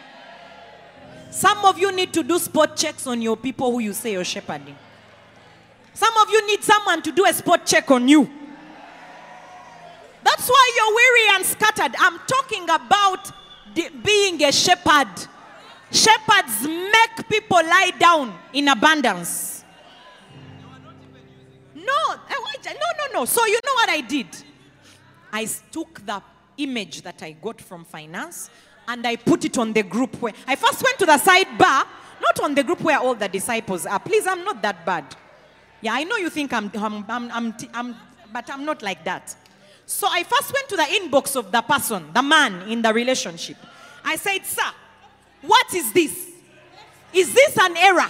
[1.30, 4.24] Some of you need to do spot checks on your people who you say you're
[4.24, 4.76] shepherding.
[5.94, 8.30] Some of you need someone to do a spot check on you.
[10.24, 11.96] That's why you're weary and scattered.
[12.00, 13.32] I'm talking about
[13.74, 15.28] being a shepherd.
[15.92, 19.64] Shepherds make people lie down in abundance.
[21.76, 23.26] No, eh, no, no, no.
[23.26, 24.28] So you know what I did?
[25.34, 26.22] I took the
[26.58, 28.50] image that I got from finance
[28.88, 31.86] and I put it on the group where I first went to the sidebar,
[32.22, 34.00] not on the group where all the disciples are.
[34.00, 35.16] Please, I'm not that bad.
[35.82, 37.96] Yeah, I know you think I'm, I'm, I'm, I'm, I'm
[38.32, 39.36] but I'm not like that.
[39.92, 43.58] So I first went to the inbox of the person, the man in the relationship.
[44.04, 44.72] I said, Sir,
[45.42, 46.32] what is this?
[47.14, 48.10] Is this an error?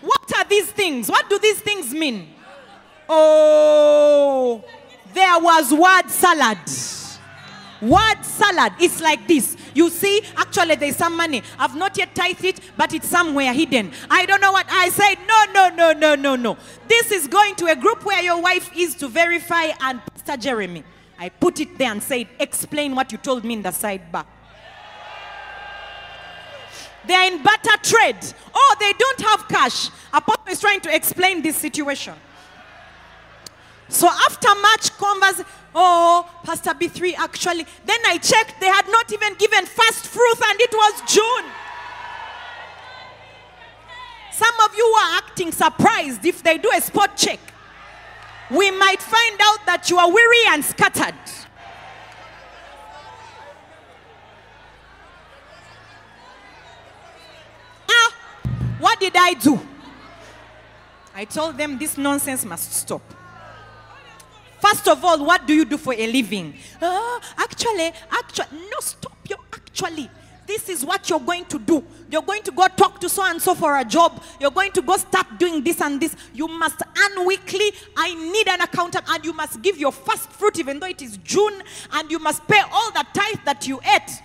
[0.00, 1.10] What are these things?
[1.10, 2.28] What do these things mean?
[3.08, 4.64] Oh,
[5.12, 6.58] there was word salad.
[7.82, 8.74] Word salad.
[8.78, 9.56] It's like this.
[9.74, 11.42] You see, actually, there's some money.
[11.58, 13.90] I've not yet tithed it, but it's somewhere hidden.
[14.08, 15.16] I don't know what I said.
[15.26, 16.56] No, no, no, no, no, no.
[16.86, 20.82] This is going to a group where your wife is to verify, and Pastor Jeremy.
[21.18, 24.24] I put it there and said, Explain what you told me in the sidebar.
[27.06, 28.16] They are in butter trade.
[28.54, 29.90] Oh, they don't have cash.
[30.12, 32.14] Apostle is trying to explain this situation.
[33.90, 35.44] So after much conversation,
[35.74, 40.58] oh, Pastor Bee3 actually, then I checked, they had not even given first fruit and
[40.58, 41.50] it was June.
[44.32, 47.38] Some of you are acting surprised if they do a spot check.
[48.50, 51.14] We might find out that you are weary and scattered.
[57.88, 58.14] Ah,
[58.78, 59.60] what did I do?
[61.14, 63.02] I told them this nonsense must stop.
[64.60, 66.54] First of all, what do you do for a living?
[66.80, 70.10] Uh, actually, actually, no, stop your actually.
[70.46, 71.82] This is what you're going to do.
[72.10, 74.22] You're going to go talk to so and so for a job.
[74.40, 76.14] You're going to go start doing this and this.
[76.34, 77.72] You must earn weekly.
[77.96, 81.16] I need an accountant, and you must give your first fruit, even though it is
[81.18, 84.22] June, and you must pay all the tithe that you ate.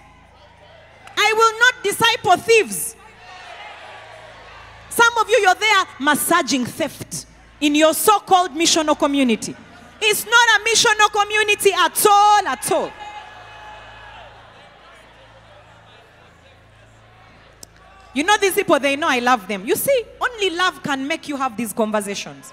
[1.18, 2.96] I will not disciple thieves.
[4.90, 7.26] Some of you, you're there massaging theft
[7.62, 9.56] in your so called missional community.
[10.02, 12.92] It's not a missional community at all, at all.
[18.20, 19.66] You know, these people, they know I love them.
[19.66, 22.52] You see, only love can make you have these conversations.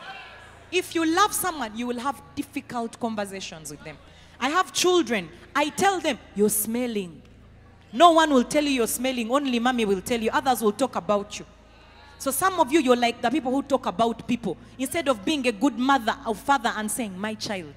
[0.71, 3.97] If you love someone, you will have difficult conversations with them.
[4.39, 5.29] I have children.
[5.57, 7.21] I tell them, You're smelling.
[7.93, 10.31] No one will tell you you're smelling, only mommy will tell you.
[10.33, 11.45] Others will talk about you.
[12.19, 15.45] So some of you, you're like the people who talk about people instead of being
[15.49, 17.75] a good mother or father and saying, My child,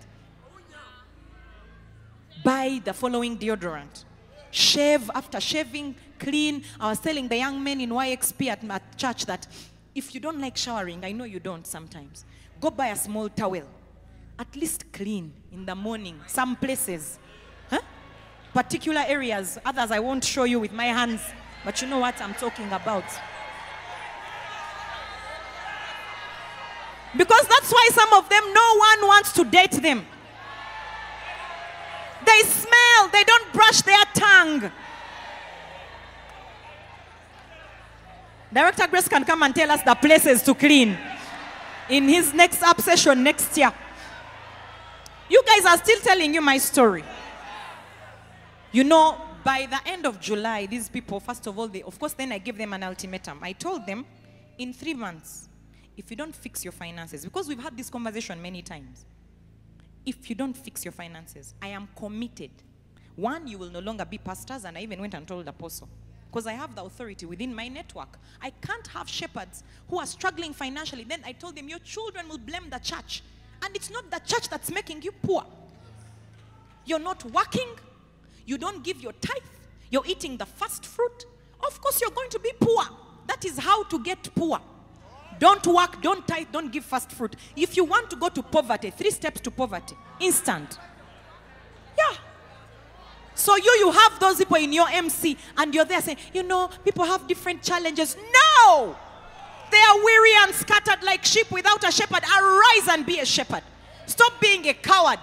[2.45, 4.03] buy the following deodorant.
[4.51, 6.63] Shave after shaving, clean.
[6.79, 9.47] I was telling the young men in YXP at, my church that
[9.93, 12.25] if you don't like showering, I know you don't sometimes,
[12.59, 13.63] go buy a small towel.
[14.37, 16.19] At least clean in the morning.
[16.27, 17.19] Some places,
[17.69, 17.81] huh?
[18.53, 21.21] particular areas, others I won't show you with my hands,
[21.65, 23.03] but you know what I'm talking about.
[27.17, 30.05] Because that's why some of them, no one wants to date them.
[32.29, 34.71] They smell, they don't brush their tongue.
[38.53, 40.97] Director Grace can come and tell us the places to clean
[41.89, 43.71] in his next up session next year.
[45.29, 47.03] You guys are still telling you my story.
[48.71, 52.13] You know, by the end of July, these people, first of all, they, of course,
[52.13, 53.39] then I gave them an ultimatum.
[53.41, 54.05] I told them,
[54.57, 55.49] in three months,
[55.97, 59.05] if you don't fix your finances, because we've had this conversation many times,
[60.05, 62.51] if you don't fix your finances, I am committed.
[63.15, 65.89] One, you will no longer be pastors, and I even went and told the apostle.
[66.31, 68.19] Because I have the authority within my network.
[68.41, 71.03] I can't have shepherds who are struggling financially.
[71.03, 73.23] Then I told them, Your children will blame the church.
[73.63, 75.43] And it's not the church that's making you poor.
[76.85, 77.67] You're not working,
[78.45, 79.43] you don't give your tithe,
[79.91, 81.25] you're eating the first fruit,
[81.65, 82.83] of course you're going to be poor.
[83.27, 84.59] That is how to get poor.
[85.39, 87.35] Don't work, don't tithe, don't give first fruit.
[87.55, 90.77] If you want to go to poverty, three steps to poverty, instant.
[91.97, 92.17] Yeah.
[93.35, 96.69] So you you have those people in your MC and you're there saying, you know,
[96.83, 98.17] people have different challenges.
[98.17, 98.95] No!
[99.71, 102.23] They are weary and scattered like sheep without a shepherd.
[102.23, 103.63] Arise and be a shepherd.
[104.07, 105.19] Stop being a coward.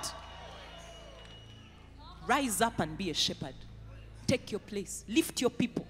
[2.27, 3.55] Rise up and be a shepherd.
[4.27, 5.05] Take your place.
[5.09, 5.87] Lift your people.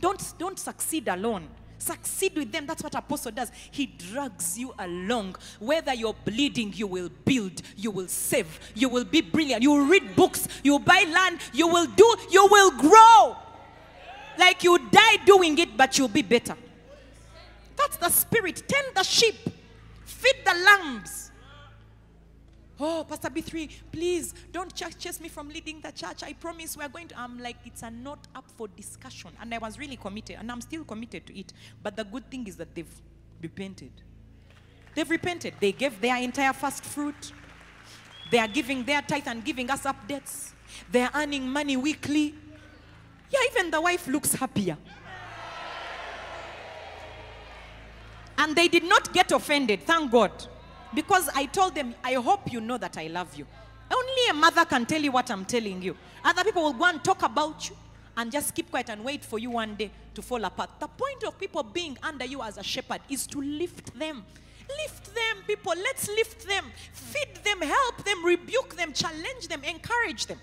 [0.00, 1.48] Don't, don't succeed alone.
[1.78, 2.66] Succeed with them.
[2.66, 3.52] That's what Apostle does.
[3.70, 5.36] He drags you along.
[5.60, 9.62] Whether you're bleeding, you will build, you will save, you will be brilliant.
[9.62, 13.36] You will read books, you will buy land, you will do, you will grow.
[14.38, 16.56] Like you die doing it, but you'll be better.
[17.76, 18.62] That's the spirit.
[18.66, 19.36] Tend the sheep,
[20.04, 21.27] feed the lambs.
[22.80, 26.22] Oh, Pastor Bee3, please don't chase me from leading the church.
[26.22, 27.18] I promise we're going to.
[27.18, 29.30] I'm like, it's a not up for discussion.
[29.40, 31.52] And I was really committed, and I'm still committed to it.
[31.82, 33.02] But the good thing is that they've
[33.42, 33.90] repented.
[34.94, 35.54] They've repented.
[35.58, 37.32] They gave their entire first fruit.
[38.30, 40.52] They are giving their tithe and giving us updates.
[40.92, 42.34] They are earning money weekly.
[43.30, 44.76] Yeah, even the wife looks happier.
[48.36, 50.30] And they did not get offended, thank God.
[50.94, 53.46] Because I told them, I hope you know that I love you.
[53.90, 55.96] Only a mother can tell you what I'm telling you.
[56.24, 57.76] Other people will go and talk about you
[58.16, 60.70] and just keep quiet and wait for you one day to fall apart.
[60.80, 64.24] The point of people being under you as a shepherd is to lift them.
[64.82, 65.72] Lift them, people.
[65.76, 66.64] Let's lift them.
[66.92, 70.38] Feed them, help them, rebuke them, challenge them, encourage them.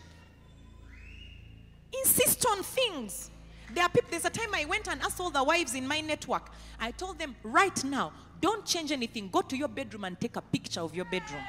[2.03, 3.29] Insist on things.
[3.73, 6.01] There are people, there's a time I went and asked all the wives in my
[6.01, 6.49] network.
[6.79, 8.11] I told them, right now,
[8.41, 9.29] don't change anything.
[9.31, 11.43] Go to your bedroom and take a picture of your bedroom.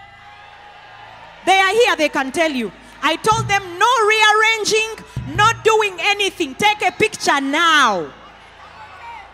[1.45, 2.73] They are here, they can tell you.
[3.03, 6.55] I told them, no rearranging, not doing anything.
[6.55, 8.13] Take a picture now.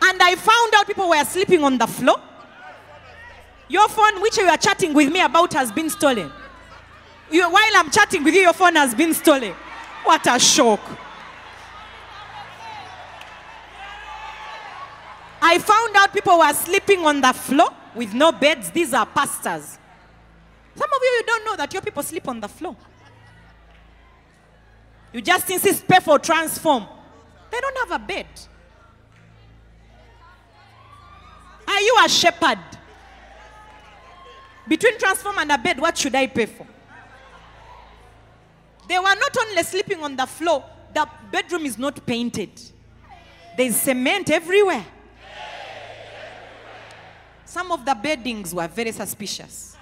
[0.05, 2.21] And I found out people were sleeping on the floor.
[3.69, 6.31] Your phone, which you are chatting with me about, has been stolen.
[7.31, 9.55] You, while I'm chatting with you, your phone has been stolen.
[10.05, 10.81] What a shock.
[15.45, 18.71] I found out people were sleeping on the floor with no beds.
[18.71, 19.77] These are pastors.
[20.77, 22.77] Some of you, you don't know that your people sleep on the floor.
[25.13, 26.87] You just insist pay for transform.
[27.51, 28.27] They don't have a bed.
[31.67, 32.59] Are you a shepherd?
[34.69, 36.67] Between transform and a bed, what should I pay for?
[38.89, 40.65] They were not only sleeping on the floor,
[40.95, 42.51] the bedroom is not painted.
[43.57, 44.87] There's cement everywhere.
[47.53, 49.77] Some of the beddings were very suspicious.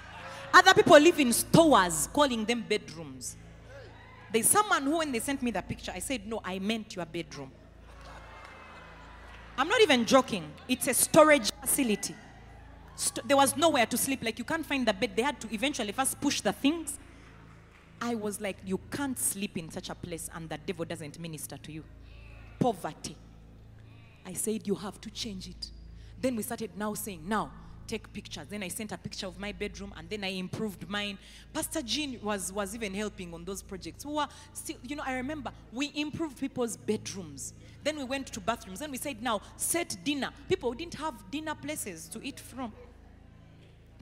[0.53, 3.37] Other people live in stores, calling them bedrooms.
[4.29, 7.05] There's someone who, when they sent me the picture, I said, No, I meant your
[7.05, 7.49] bedroom.
[9.57, 10.51] I'm not even joking.
[10.67, 12.13] It's a storage facility.
[12.97, 14.21] St- there was nowhere to sleep.
[14.21, 15.11] Like, you can't find the bed.
[15.15, 16.99] They had to eventually first push the things.
[18.01, 21.55] I was like, You can't sleep in such a place, and the devil doesn't minister
[21.55, 21.85] to you.
[22.59, 23.15] Poverty.
[24.25, 25.71] I said, You have to change it.
[26.21, 27.51] Then we started now saying, Now,
[27.87, 28.47] take pictures.
[28.49, 31.17] Then I sent a picture of my bedroom and then I improved mine.
[31.53, 34.05] Pastor Jean was, was even helping on those projects.
[34.05, 37.53] We were still, you know, I remember we improved people's bedrooms.
[37.83, 38.79] Then we went to bathrooms.
[38.79, 40.29] Then we said, now set dinner.
[40.47, 42.71] People didn't have dinner places to eat from.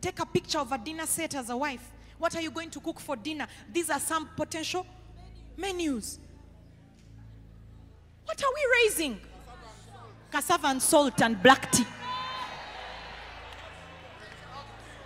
[0.01, 1.91] Take a picture of a dinner set as a wife.
[2.19, 3.47] What are you going to cook for dinner?
[3.71, 4.85] These are some potential
[5.57, 6.19] menus.
[8.25, 9.19] What are we raising?
[10.31, 11.85] Cassava and salt and black tea.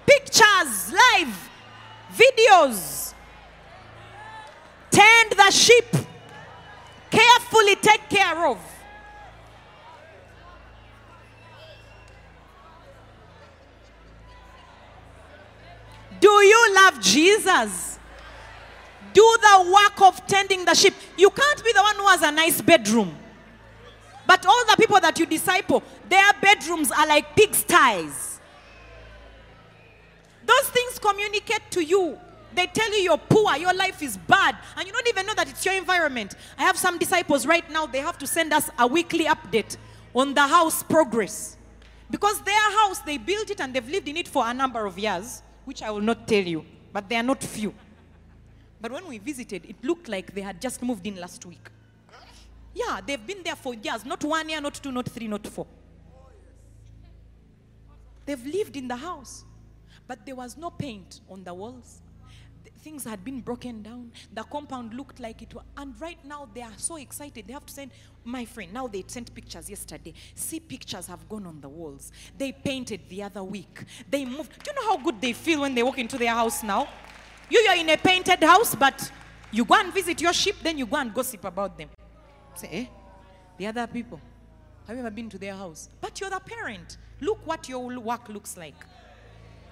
[0.06, 1.50] Pictures, live,
[2.16, 3.14] videos.
[4.92, 5.86] Tend the sheep.
[7.10, 8.60] Carefully take care of.
[16.20, 18.00] Do you love Jesus?
[19.14, 20.94] Do the work of tending the sheep.
[21.18, 23.16] You can't be the one who has a nice bedroom.
[24.26, 28.33] But all the people that you disciple, their bedrooms are like pigsties.
[30.46, 32.20] Those things communicate to you.
[32.56, 35.50] They tell you you're poor, your life is bad, and you don't even know that
[35.50, 36.36] it's your environment.
[36.58, 39.78] I have some disciples right now, they have to send us a weekly update
[40.14, 41.58] on the house progress.
[42.12, 45.00] Because their house, they built it and they've lived in it for a number of
[45.00, 47.74] years, which I will not tell you, but they are not few.
[48.80, 51.70] But when we visited, it looked like they had just moved in last week.
[52.76, 55.66] Yeah, they've been there for years, not one year, not two, not three, not four.
[58.26, 59.44] They've lived in the house,
[60.08, 62.02] but there was no paint on the walls.
[62.64, 64.12] th- things had been broken down.
[64.34, 65.64] The compound looked like it was.
[65.78, 67.48] And right now, they are so excited.
[67.48, 67.92] They have to send,
[68.24, 70.14] my friend, now they sent pictures yesterday.
[70.36, 72.12] See, pictures have gone on the walls.
[72.38, 73.84] They painted the other week.
[74.10, 74.64] They moved.
[74.64, 76.88] Do you know how good they feel when they walk into their house now?
[77.50, 79.12] You, you're in a painted house, but
[79.52, 81.90] you go and visit your sheep, then you go and gossip about them.
[82.56, 82.86] Say, eh?
[83.58, 84.20] The other people.
[84.88, 85.90] Have you ever been to their house?
[86.02, 86.98] But you're the parent.
[87.22, 88.76] Look what your work looks like.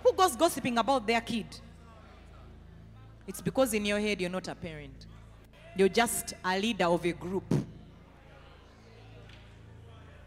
[0.03, 1.45] Who goes gossiping about their kid?
[3.27, 5.05] It's because in your head you're not a parent.
[5.75, 7.53] You're just a leader of a group.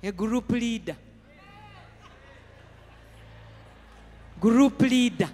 [0.02, 0.96] A group leader.
[4.40, 5.28] Group leader.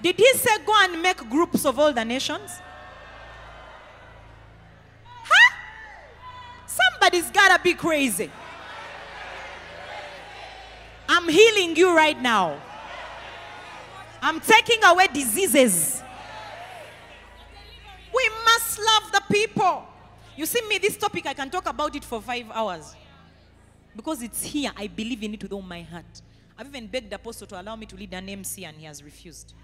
[0.00, 2.50] Did he say go and make groups of all the nations?
[5.24, 5.54] Huh?
[6.66, 8.30] Somebody's gotta be crazy.
[11.08, 12.60] I'm healing you right now.
[14.20, 16.02] I'm taking away diseases.
[18.14, 19.86] We must love the people.
[20.36, 22.94] You see me, this topic, I can talk about it for five hours.
[23.94, 24.70] Because it's here.
[24.76, 26.22] I believe in it with all my heart.
[26.56, 29.54] I've even begged Apostle to allow me to lead an MC and he has refused.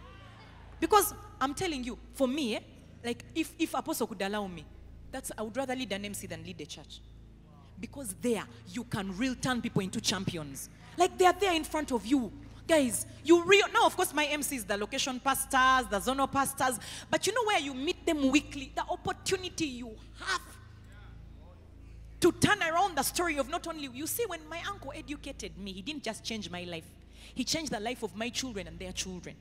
[0.78, 2.60] Because I'm telling you, for me, eh,
[3.04, 4.64] like if, if Apostle could allow me,
[5.10, 7.00] that's I would rather lead an MC than lead a church.
[7.80, 10.68] Because there you can real turn people into champions.
[10.96, 12.32] Like they are there in front of you.
[12.66, 16.78] Guys, you real now of course my MC is the location pastors, the zonal pastors,
[17.10, 20.40] but you know where you meet them weekly, the opportunity you have
[22.20, 25.72] to turn around the story of not only you see when my uncle educated me,
[25.72, 26.86] he didn't just change my life.
[27.34, 29.36] He changed the life of my children and their children.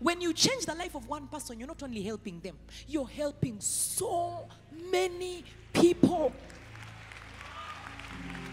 [0.00, 3.58] When you change the life of one person, you're not only helping them, you're helping
[3.60, 4.46] so
[4.90, 6.30] many people.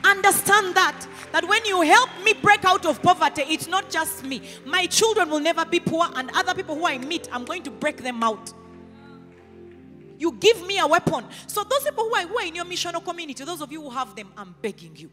[0.04, 1.08] Understand that.
[1.32, 4.42] That when you help me break out of poverty, it's not just me.
[4.66, 7.72] My children will never be poor, and other people who I meet, I'm going to
[7.72, 8.54] break them out.
[10.20, 11.26] You give me a weapon.
[11.48, 13.90] So, those people who are, who are in your missional community, those of you who
[13.90, 15.10] have them, I'm begging you.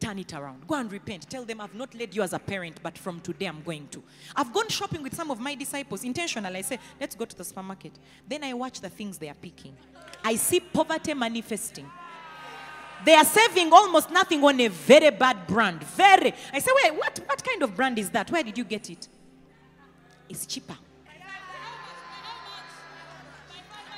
[0.00, 0.66] Turn it around.
[0.66, 1.28] Go and repent.
[1.28, 4.02] Tell them I've not led you as a parent, but from today I'm going to.
[4.34, 6.56] I've gone shopping with some of my disciples intentionally.
[6.56, 7.92] I say, let's go to the supermarket.
[8.26, 9.76] Then I watch the things they are picking.
[10.24, 11.86] I see poverty manifesting.
[13.04, 15.82] They are saving almost nothing on a very bad brand.
[15.82, 16.34] Very.
[16.52, 18.30] I say, wait, what, what kind of brand is that?
[18.30, 19.08] Where did you get it?
[20.28, 20.76] It's cheaper.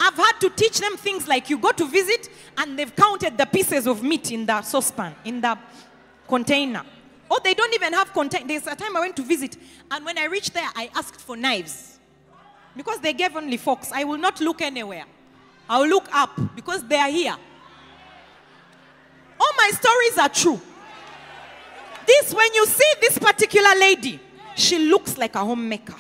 [0.01, 2.29] I've had to teach them things like you go to visit
[2.59, 5.57] and they've counted the pieces of meat in the saucepan, in the
[6.27, 6.85] container.
[7.31, 8.47] Or they don't even have container.
[8.47, 9.57] There's a time I went to visit
[9.91, 12.01] and when I reached there, I asked for knives.
[12.77, 13.93] Because they gave only forks.
[13.93, 15.05] I will not look anywhere.
[15.69, 17.37] I'll look up because they are here.
[19.43, 20.61] All my stories are true.
[22.07, 24.21] This, when you see this particular lady,
[24.55, 25.97] she looks like a homemaker.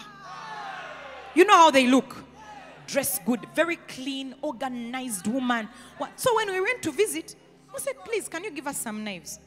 [1.34, 2.16] You know how they look?
[2.86, 5.68] Dressed good, very clean, organized woman.
[6.14, 7.34] So when we went to visit,
[7.72, 9.40] we said, please, can you give us some knives?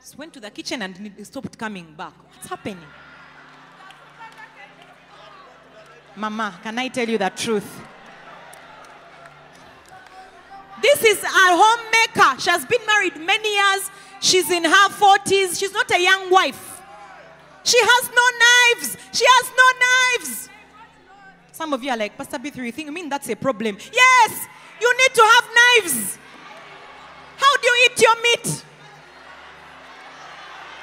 [0.00, 2.14] Just went to the kitchen and stopped coming back.
[2.32, 2.78] What's happening?
[6.16, 7.80] Mama, can I tell you the truth?
[10.82, 12.40] This is a homemaker.
[12.40, 13.90] She has been married many years.
[14.20, 15.58] She's in her 40s.
[15.58, 16.82] She's not a young wife.
[17.64, 18.96] She has no knives.
[19.12, 20.48] She has no knives.
[21.52, 23.76] Some of you are like, Pastor Bee3, you think, you mean that's a problem?
[23.92, 24.46] Yes,
[24.80, 26.18] you need to have knives.
[27.36, 28.64] How do you eat your meat?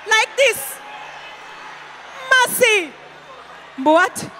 [0.10, 0.76] Like this.
[2.32, 2.92] Mercy.
[3.78, 4.32] What?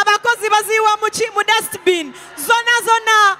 [0.00, 3.36] abakozi baziwa mu mu dustbin zona zona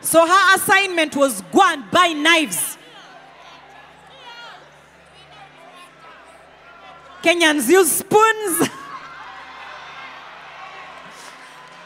[0.00, 2.76] so her assignment was go and buy knives
[7.22, 8.68] kenyans use spoons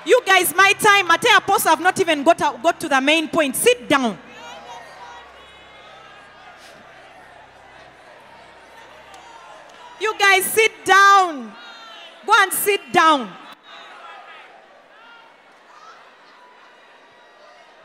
[0.06, 3.28] you guys my time at apostle have not even got, out, got to the main
[3.28, 4.18] point sit down
[10.04, 11.50] You guys sit down.
[12.26, 13.32] Go and sit down.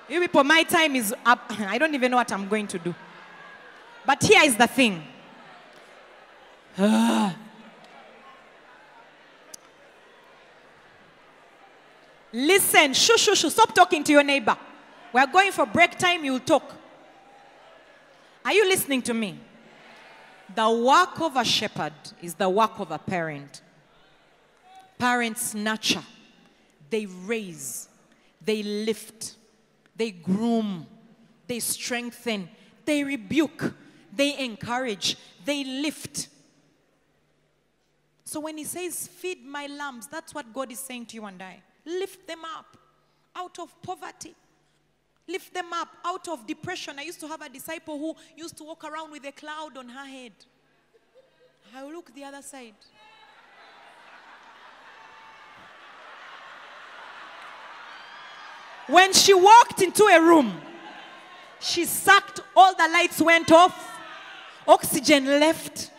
[0.10, 1.46] You people, my time is up.
[1.60, 2.96] I don't even know what I'm going to do.
[4.06, 5.04] But here is the thing.
[12.32, 13.50] Listen, shoo, shoo, shoo.
[13.50, 14.58] Stop talking to your neighbor.
[15.12, 16.76] We're going for break time, you'll talk.
[18.46, 19.40] Are you listening to me?
[20.56, 23.62] The work of a shepherd is the work of a parent.
[24.98, 26.04] Parents nurture,
[26.90, 27.88] they raise,
[28.44, 29.36] they lift,
[30.00, 30.88] they groom,
[31.46, 32.50] they strengthen,
[32.86, 33.76] they rebuke,
[34.16, 36.30] they encourage, they lift.
[38.24, 41.42] So when he says, Feed my lambs, that's what God is saying to you and
[41.42, 41.62] I.
[41.86, 42.78] Lift them up
[43.36, 44.34] out of poverty.
[45.28, 46.98] Lift them up out of depression.
[46.98, 49.90] I used to have a disciple who used to walk around with a cloud on
[49.90, 50.32] her head.
[51.76, 52.74] I look the other side.
[58.90, 60.60] When she walked into a room,
[61.60, 64.00] she sucked, all the lights went off,
[64.68, 65.92] oxygen left,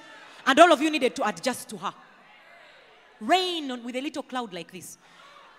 [0.44, 1.94] and all of you needed to adjust to her.
[3.20, 4.98] Rain on, with a little cloud like this.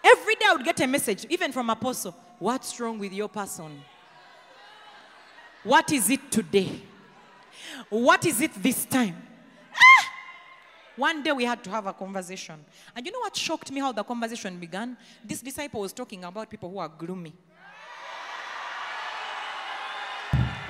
[0.03, 2.13] Every day I would get a message, even from Apostle.
[2.37, 3.81] What's wrong with your person?
[5.63, 6.81] What is it today?
[7.89, 9.15] What is it this time?
[10.97, 12.63] One day we had to have a conversation.
[12.95, 14.97] And you know what shocked me how the conversation began?
[15.23, 17.33] This disciple was talking about people who are gloomy.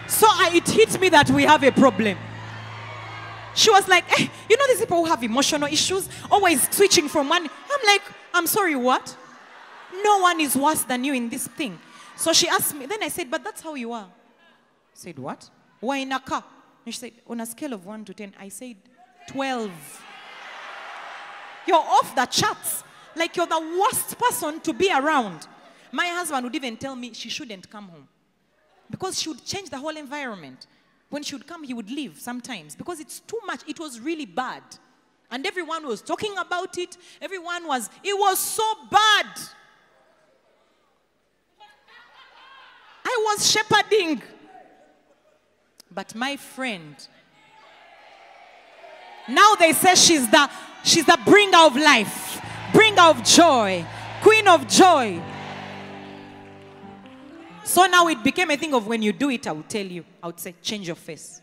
[0.07, 2.17] So I, it hit me that we have a problem.
[3.55, 7.29] She was like, eh, you know these people who have emotional issues, always switching from
[7.29, 7.43] one.
[7.43, 8.01] I'm like,
[8.33, 9.15] I'm sorry, what?
[10.03, 11.79] No one is worse than you in this thing.
[12.15, 14.07] So she asked me, then I said, but that's how you are.
[14.93, 15.49] Said, what?
[15.81, 16.43] We're in a car.
[16.85, 18.77] And she said, on a scale of 1 to 10, I said,
[19.29, 19.71] 12.
[21.67, 22.83] You're off the charts.
[23.15, 25.47] Like you're the worst person to be around.
[25.91, 28.07] My husband would even tell me she shouldn't come home
[28.89, 30.67] because she would change the whole environment.
[31.09, 33.61] When she would come, he would leave sometimes because it's too much.
[33.67, 34.63] It was really bad.
[35.29, 36.97] And everyone was talking about it.
[37.21, 39.27] Everyone was, it was so bad.
[43.05, 44.21] I was shepherding.
[45.93, 46.95] But my friend,
[49.27, 50.49] now they say she's the
[50.83, 52.41] she's the bringer of life,
[52.73, 53.85] bringer of joy,
[54.21, 55.21] queen of joy.
[57.63, 60.03] So now it became a thing of when you do it, I would tell you,
[60.21, 61.41] I would say, change your face,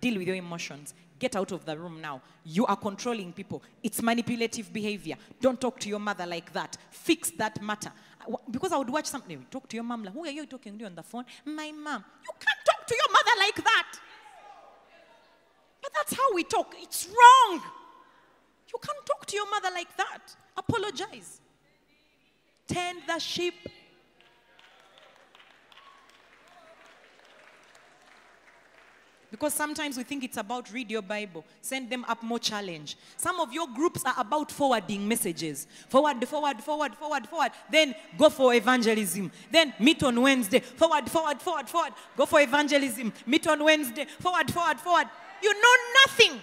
[0.00, 2.20] deal with your emotions, get out of the room now.
[2.44, 3.62] You are controlling people.
[3.82, 5.16] It's manipulative behavior.
[5.40, 6.76] Don't talk to your mother like that.
[6.90, 7.92] Fix that matter.
[8.26, 10.78] Uh, because I would watch something, talk to your mom like, who are you talking
[10.78, 11.24] to on the phone?
[11.44, 12.04] My mom.
[12.22, 13.92] You can't talk to your mother like that.
[15.82, 16.74] But that's how we talk.
[16.78, 17.62] It's wrong.
[18.72, 20.20] You can't talk to your mother like that.
[20.56, 21.40] Apologize.
[22.66, 23.54] Tend the sheep.
[29.30, 32.96] Because sometimes we think it's about read your Bible, send them up more challenge.
[33.16, 35.68] Some of your groups are about forwarding messages.
[35.88, 37.52] Forward, forward, forward, forward, forward.
[37.70, 39.30] Then go for evangelism.
[39.50, 40.58] Then meet on Wednesday.
[40.60, 41.92] Forward, forward, forward, forward.
[42.16, 43.12] Go for evangelism.
[43.24, 44.06] Meet on Wednesday.
[44.18, 45.06] Forward, forward, forward.
[45.42, 46.42] You know nothing.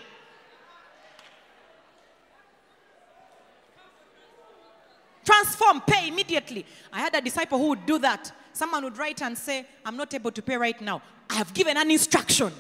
[5.38, 6.66] Transform, pay immediately.
[6.92, 8.32] I had a disciple who would do that.
[8.54, 11.02] Someone would write and say, I'm not able to pay right now.
[11.30, 12.52] I have given an instruction.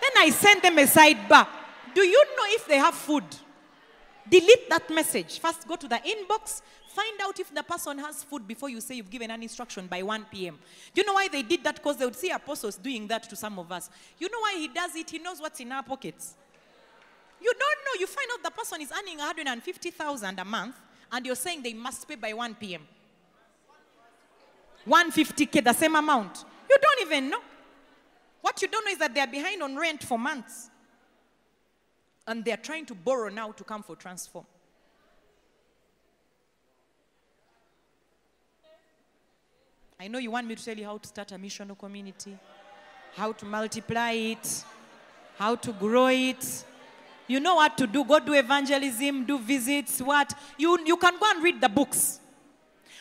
[0.00, 1.46] Then I send them a sidebar.
[1.94, 3.24] Do you know if they have food?
[4.30, 5.38] Delete that message.
[5.40, 8.94] First, go to the inbox, find out if the person has food before you say
[8.94, 10.58] you've given an instruction by 1 p.m.
[10.94, 11.76] Do you know why they did that?
[11.76, 13.90] Because they would see apostles doing that to some of us.
[14.18, 15.10] You know why he does it?
[15.10, 16.34] He knows what's in our pockets.
[17.42, 18.00] You don't know.
[18.00, 20.76] You find out the person is earning 150,000 a month,
[21.12, 22.82] and you're saying they must pay by 1 p.m.
[24.86, 26.44] 150k, the same amount.
[26.68, 27.40] You don't even know.
[28.40, 30.70] What you don't know is that they're behind on rent for months.
[32.26, 34.46] And they're trying to borrow now to come for transform.
[39.98, 42.36] I know you want me to tell you how to start a missional community,
[43.14, 44.64] how to multiply it,
[45.38, 46.64] how to grow it.
[47.28, 48.04] You know what to do.
[48.04, 50.32] Go do evangelism, do visits, what.
[50.58, 52.20] You, you can go and read the books.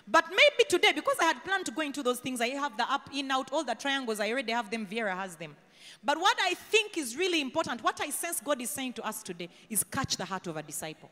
[0.07, 2.91] But maybe today, because I had planned to go into those things, I have the
[2.91, 5.55] up, in, out, all the triangles, I already have them, Vera has them.
[6.03, 9.23] But what I think is really important, what I sense God is saying to us
[9.23, 11.09] today, is catch the heart of a disciple.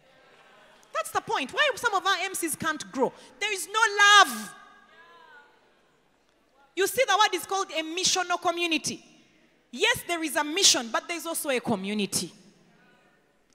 [0.93, 1.51] That's the point.
[1.51, 3.11] Why some of our MCs can't grow?
[3.39, 4.53] There is no love.
[6.76, 9.03] You see, the word is called a missional community.
[9.72, 12.32] Yes, there is a mission, but there's also a community.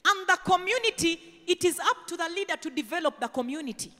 [0.08, 3.92] And the community, it is up to the leader to develop the community.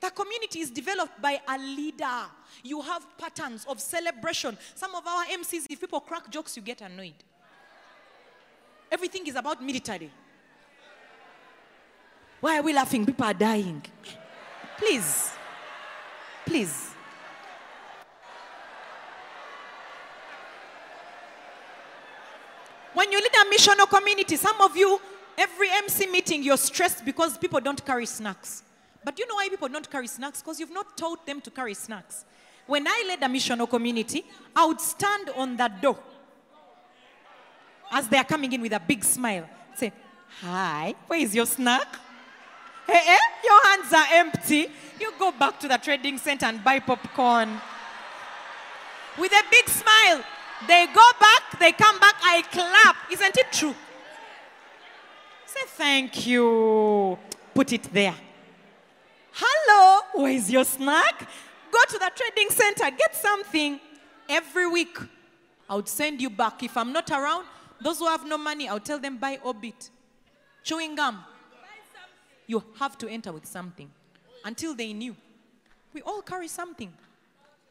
[0.00, 2.24] The community is developed by a leader.
[2.62, 4.58] You have patterns of celebration.
[4.74, 7.14] Some of our MCs, if people crack jokes, you get annoyed.
[8.90, 10.10] Everything is about military.
[12.40, 13.06] Why are we laughing?
[13.06, 13.80] People are dying.
[14.76, 15.30] Please.
[16.44, 16.90] Please.
[22.92, 25.00] When you lead a missional community, some of you,
[25.38, 28.62] every MC meeting, you're stressed because people don't carry snacks.
[29.04, 30.40] But you know why people don't carry snacks?
[30.40, 32.24] Because you've not taught them to carry snacks.
[32.66, 34.24] When I led a missional community,
[34.54, 35.98] I would stand on that door
[37.90, 39.48] as they are coming in with a big smile.
[39.74, 39.92] Say,
[40.40, 41.86] Hi, where is your snack?
[42.86, 43.18] Hey, eh?
[43.44, 44.68] Your hands are empty.
[44.98, 47.60] You go back to the trading center and buy popcorn.
[49.18, 50.24] With a big smile.
[50.66, 52.96] They go back, they come back, I clap.
[53.10, 53.74] Isn't it true?
[55.52, 57.18] Say thank you.
[57.54, 58.14] Put it there.
[59.32, 61.28] Hello, where is your snack?
[61.70, 63.78] Go to the trading center, get something.
[64.30, 64.96] Every week,
[65.68, 66.62] I would send you back.
[66.62, 67.44] If I'm not around,
[67.82, 69.90] those who have no money, I'll tell them buy Orbit.
[70.64, 71.22] Chewing gum.
[72.46, 73.90] You have to enter with something.
[74.44, 75.14] Until they knew.
[75.92, 76.92] We all carry something.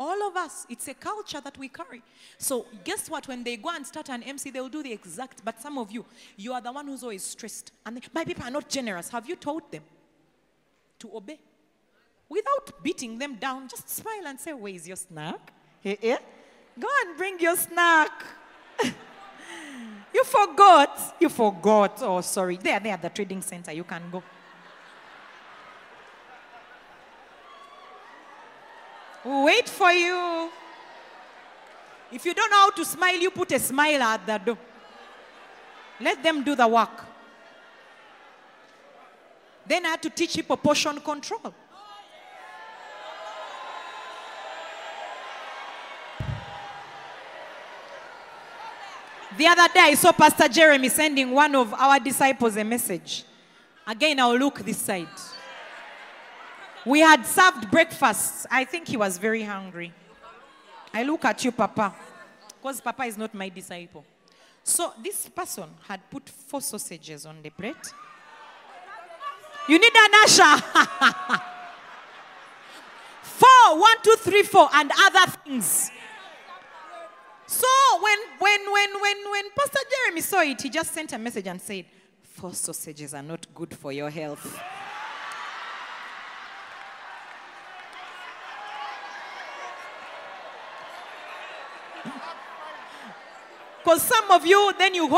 [0.01, 0.65] All of us.
[0.67, 2.01] It's a culture that we carry.
[2.39, 3.27] So guess what?
[3.27, 5.45] When they go and start an MC, they'll do the exact.
[5.45, 6.03] But some of you,
[6.35, 7.71] you are the one who's always stressed.
[7.85, 9.09] And they, my people are not generous.
[9.09, 9.83] Have you told them
[10.97, 11.39] to obey?
[12.27, 15.53] Without beating them down, just smile and say, Where is your snack?
[15.81, 16.17] Hey, eh?
[16.79, 18.23] Go and bring your snack.
[20.15, 21.15] you forgot.
[21.19, 21.99] You forgot.
[22.01, 22.57] Oh, sorry.
[22.57, 23.71] There, there at the trading center.
[23.71, 24.23] You can go.
[29.23, 30.49] We'll wait for you.
[32.11, 34.57] If you don't know how to smile, you put a smile at the door.
[35.99, 37.05] Let them do the work.
[39.65, 41.53] Then I had to teach you proportion control.
[49.37, 53.23] The other day, I saw Pastor Jeremy sending one of our disciples a message.
[53.87, 55.07] Again, I'll look this side.
[56.85, 58.47] We had served breakfast.
[58.49, 59.93] I think he was very hungry.
[60.93, 61.93] I look at you, Papa,
[62.61, 64.03] because Papa is not my disciple.
[64.63, 67.93] So this person had put four sausages on the plate.
[69.67, 70.63] You need an usher.
[73.21, 75.91] four, one, two, three, four, and other things.
[77.45, 77.67] So
[78.01, 81.61] when when when when when Pastor Jeremy saw it, he just sent a message and
[81.61, 81.85] said,
[82.23, 84.59] Four sausages are not good for your health.
[93.91, 95.09] Because some of you, then you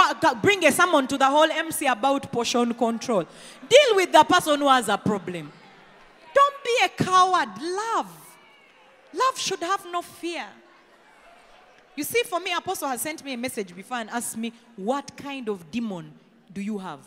[0.41, 3.24] bring a sermon to the whole MC about portion control.
[3.69, 5.51] Deal with the person who has a problem.
[6.34, 7.49] Don't be a coward.
[7.61, 8.07] Love.
[9.13, 10.47] Love should have no fear.
[11.95, 15.15] You see, for me, Apostle has sent me a message before and asked me, What
[15.15, 16.11] kind of demon
[16.51, 17.01] do you have?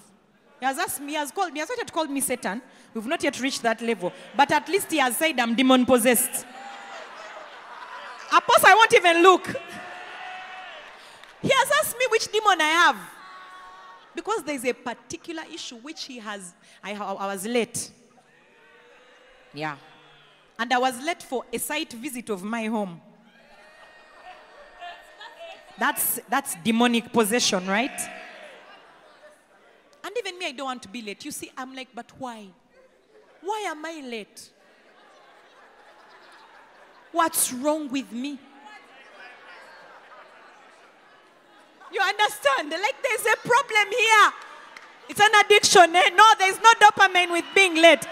[0.61, 2.63] He has asked me, he has called me, he has started to called me Satan.
[2.95, 4.13] We've not yet reached that level.
[4.37, 6.47] But at least he has said I'm demon possessed.
[8.29, 9.53] Apostle, I won't even look.
[11.43, 12.97] He has asked me which demon I have.
[14.15, 16.55] Because there's a particular issue which he has.
[16.83, 17.91] I, I was late.
[19.53, 19.77] Yeah.
[20.59, 23.01] And I was late for a site visit of my home.
[25.79, 28.01] That's, that's demonic possession, right?
[30.03, 31.25] And even me, I don't want to be late.
[31.25, 32.47] You see, I'm like, but why?
[33.43, 34.51] Why am I late?
[37.13, 38.39] What's wrong with me?
[41.93, 42.71] You understand?
[42.71, 44.33] Like, there's a problem here.
[45.09, 45.95] It's an addiction.
[45.95, 46.11] Eh?
[46.17, 48.07] No, there's no dopamine with being late.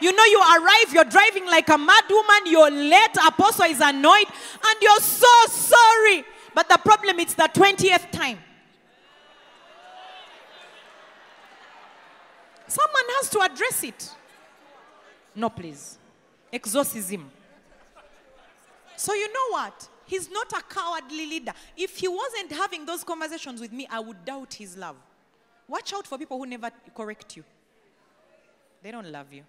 [0.00, 4.26] You know, you arrive, you're driving like a mad woman, you're late, apostle is annoyed,
[4.66, 6.24] and you're so sorry.
[6.52, 8.38] But the problem is the 20th time.
[12.66, 14.10] Someone has to address it.
[15.34, 15.96] No, please.
[16.52, 17.30] Exorcism.
[18.96, 19.88] So, you know what?
[20.06, 21.52] He's not a cowardly leader.
[21.76, 24.96] If he wasn't having those conversations with me, I would doubt his love.
[25.68, 27.44] Watch out for people who never correct you.
[28.82, 29.42] They don't love you.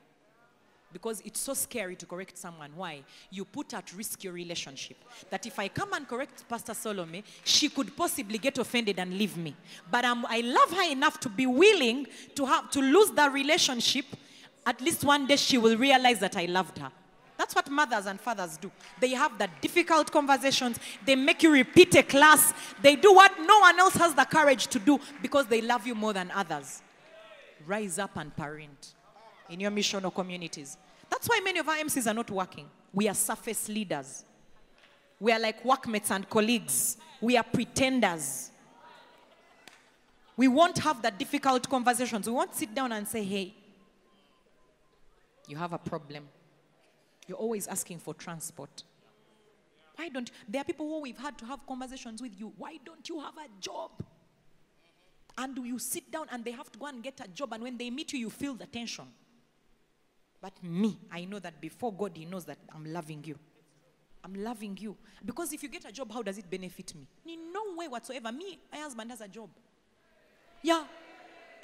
[0.93, 2.71] Because it's so scary to correct someone.
[2.73, 3.01] Why?
[3.29, 4.95] You put at risk your relationship.
[5.29, 9.35] That if I come and correct Pastor Salome, she could possibly get offended and leave
[9.35, 9.53] me.
[9.91, 14.05] But I'm, I love her enough to be willing to have to lose that relationship.
[14.65, 16.91] At least one day she will realize that I loved her.
[17.37, 18.71] That's what mothers and fathers do.
[18.99, 20.79] They have the difficult conversations.
[21.05, 22.53] They make you repeat a class.
[22.81, 25.95] They do what no one else has the courage to do because they love you
[25.95, 26.81] more than others.
[27.65, 28.93] Rise up and parent
[29.49, 30.77] in your missional communities.
[31.09, 32.69] That's why many of our MCs are not working.
[32.93, 34.23] We are surface leaders.
[35.19, 36.97] We are like workmates and colleagues.
[37.21, 38.51] We are pretenders.
[40.37, 42.27] We won't have the difficult conversations.
[42.27, 43.53] We won't sit down and say, hey,
[45.47, 46.27] you have a problem.
[47.27, 48.83] You're always asking for transport.
[49.95, 52.53] Why don't there are people who we've had to have conversations with you?
[52.57, 53.91] Why don't you have a job?
[55.37, 57.63] And do you sit down and they have to go and get a job, and
[57.63, 59.05] when they meet you, you feel the tension.
[60.41, 63.37] But me, I know that before God, He knows that I'm loving you.
[64.23, 64.95] I'm loving you.
[65.23, 67.07] Because if you get a job, how does it benefit me?
[67.25, 68.31] In no way whatsoever.
[68.31, 69.49] Me, my husband has a job.
[70.61, 70.83] Yeah.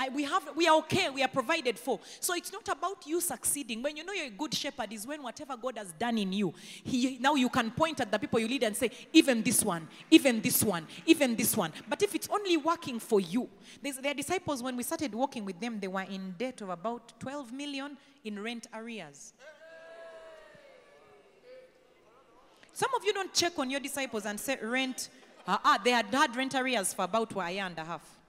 [0.01, 1.11] I, we have, we are okay.
[1.11, 1.99] We are provided for.
[2.19, 3.83] So it's not about you succeeding.
[3.83, 6.55] When you know you're a good shepherd, is when whatever God has done in you,
[6.83, 9.87] he, now you can point at the people you lead and say, even this one,
[10.09, 11.71] even this one, even this one.
[11.87, 13.47] But if it's only working for you,
[13.79, 17.13] there's, their disciples, when we started working with them, they were in debt of about
[17.19, 19.33] 12 million in rent arrears.
[22.73, 25.09] Some of you don't check on your disciples and say rent.
[25.45, 28.20] Uh, ah, they had had rent arrears for about a year and a half.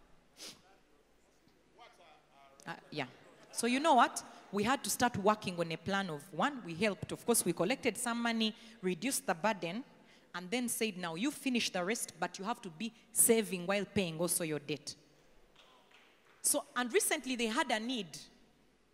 [2.67, 3.07] Uh, yeah.
[3.51, 4.23] So you know what?
[4.51, 7.13] We had to start working on a plan of one, we helped.
[7.13, 9.83] Of course, we collected some money, reduced the burden,
[10.35, 13.85] and then said, now you finish the rest, but you have to be saving while
[13.85, 14.95] paying also your debt.
[16.43, 18.09] So, and recently they had a need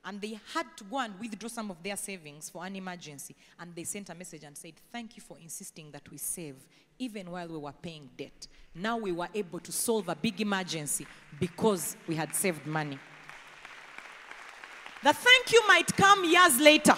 [0.05, 3.35] and they had to go and withdraw some of their savings for an emergency.
[3.59, 6.57] And they sent a message and said, Thank you for insisting that we save,
[6.99, 8.47] even while we were paying debt.
[8.75, 11.07] Now we were able to solve a big emergency
[11.41, 12.99] because we had saved money.
[15.03, 16.95] The thank you might come years later.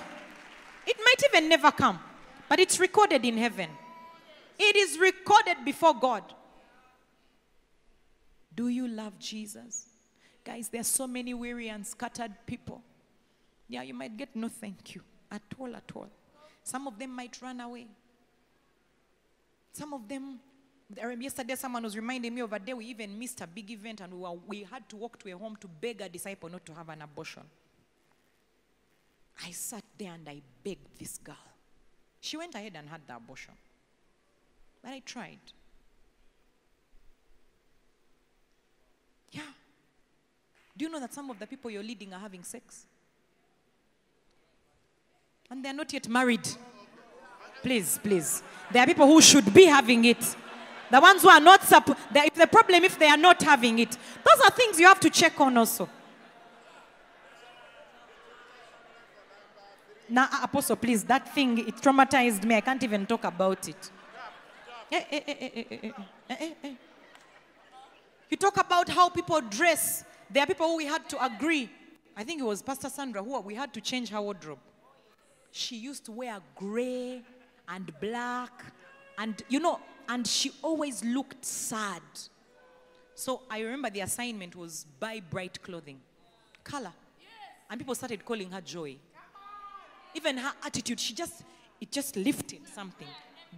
[0.86, 1.98] It might even never come,
[2.48, 3.68] but it's recorded in heaven.
[4.59, 6.22] It is recorded before God.
[8.55, 9.86] Do you love Jesus?
[10.44, 12.82] Guys, there are so many weary and scattered people.
[13.68, 16.09] Yeah, you might get no thank you at all, at all.
[16.64, 17.86] Some of them might run away.
[19.72, 20.40] Some of them,
[21.20, 24.12] yesterday someone was reminding me of a day we even missed a big event and
[24.12, 26.74] we, were, we had to walk to a home to beg a disciple not to
[26.74, 27.42] have an abortion.
[29.47, 31.37] I sat there and I begged this girl.
[32.20, 33.55] She went ahead and had the abortion.
[34.83, 35.39] But I tried.
[39.33, 39.43] Yeah.
[40.76, 42.87] Do you know that some of the people you're leading are having sex?
[45.51, 46.47] And they're not yet married.
[47.62, 48.43] Please, please.
[48.72, 50.37] There are people who should be having it.
[50.91, 53.91] The ones who are not, supp- the, the problem if they are not having it.
[53.91, 55.89] Those are things you have to check on also.
[60.11, 62.56] Now, nah, Apostle, please, that thing, it traumatized me.
[62.56, 63.90] I can't even talk about it.
[64.90, 65.92] Eh, eh,
[66.28, 66.74] eh,
[68.28, 70.04] you talk about how people dress.
[70.28, 71.70] There are people who we had to agree.
[72.16, 74.58] I think it was Pastor Sandra who we had to change her wardrobe.
[75.52, 77.22] She used to wear gray
[77.68, 78.64] and black,
[79.16, 82.02] and you know, and she always looked sad.
[83.14, 86.00] So I remember the assignment was buy bright clothing,
[86.64, 86.92] color.
[87.68, 88.96] And people started calling her Joy.
[90.14, 91.42] Even her attitude, she just,
[91.80, 93.08] it just lifted something.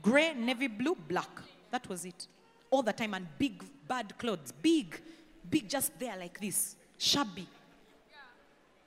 [0.02, 1.30] Gray, navy blue, black.
[1.70, 2.26] That was it.
[2.70, 3.14] All the time.
[3.14, 4.52] And big, bad clothes.
[4.62, 5.00] Big,
[5.48, 6.76] big, just there like this.
[6.98, 7.46] Shabby.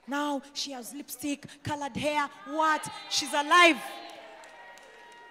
[0.08, 2.30] Now she has lipstick, colored hair.
[2.48, 2.88] What?
[3.10, 3.78] She's alive.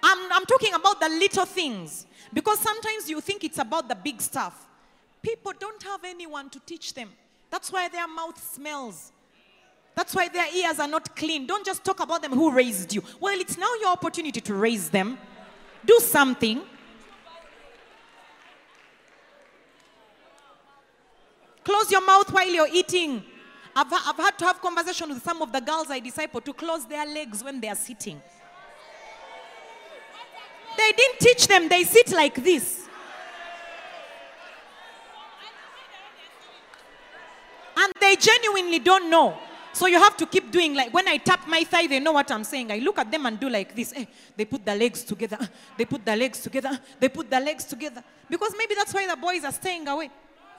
[0.03, 2.05] I'm, I'm talking about the little things.
[2.33, 4.67] Because sometimes you think it's about the big stuff.
[5.21, 7.09] People don't have anyone to teach them.
[7.49, 9.11] That's why their mouth smells.
[9.95, 11.47] That's why their ears are not clean.
[11.47, 13.01] Don't just talk about them who raised you.
[13.19, 15.17] Well, it's now your opportunity to raise them.
[15.85, 16.61] Do something.
[21.63, 23.23] Close your mouth while you're eating.
[23.75, 26.85] I've, I've had to have conversation with some of the girls I disciple to close
[26.85, 28.21] their legs when they are sitting.
[30.77, 32.87] They didn't teach them, they sit like this.
[37.77, 39.37] And they genuinely don't know.
[39.75, 42.31] So you have to keep doing like when I tap my thigh, they know what
[42.31, 42.71] I'm saying.
[42.71, 43.91] I look at them and do like this.
[43.93, 44.05] Eh,
[44.37, 45.37] they put the legs together.
[45.77, 46.79] They put the legs together.
[46.97, 48.01] They put the legs together.
[48.29, 50.09] Because maybe that's why the boys are staying away.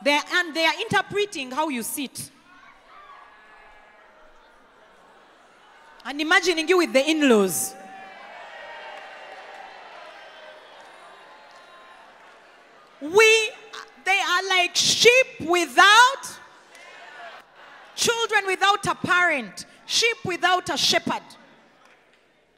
[0.03, 2.31] They're, and they are interpreting how you sit.
[6.05, 7.75] And imagining you with the in laws.
[13.01, 13.51] We,
[14.05, 16.37] they are like sheep without
[17.97, 21.23] children without a parent, sheep without a shepherd,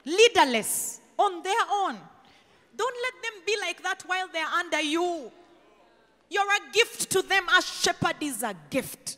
[0.04, 1.96] leaderless on their own.
[2.76, 5.32] Don't let them be like that while they're under you.
[6.30, 7.44] You're a gift to them.
[7.56, 9.16] A shepherd is a gift.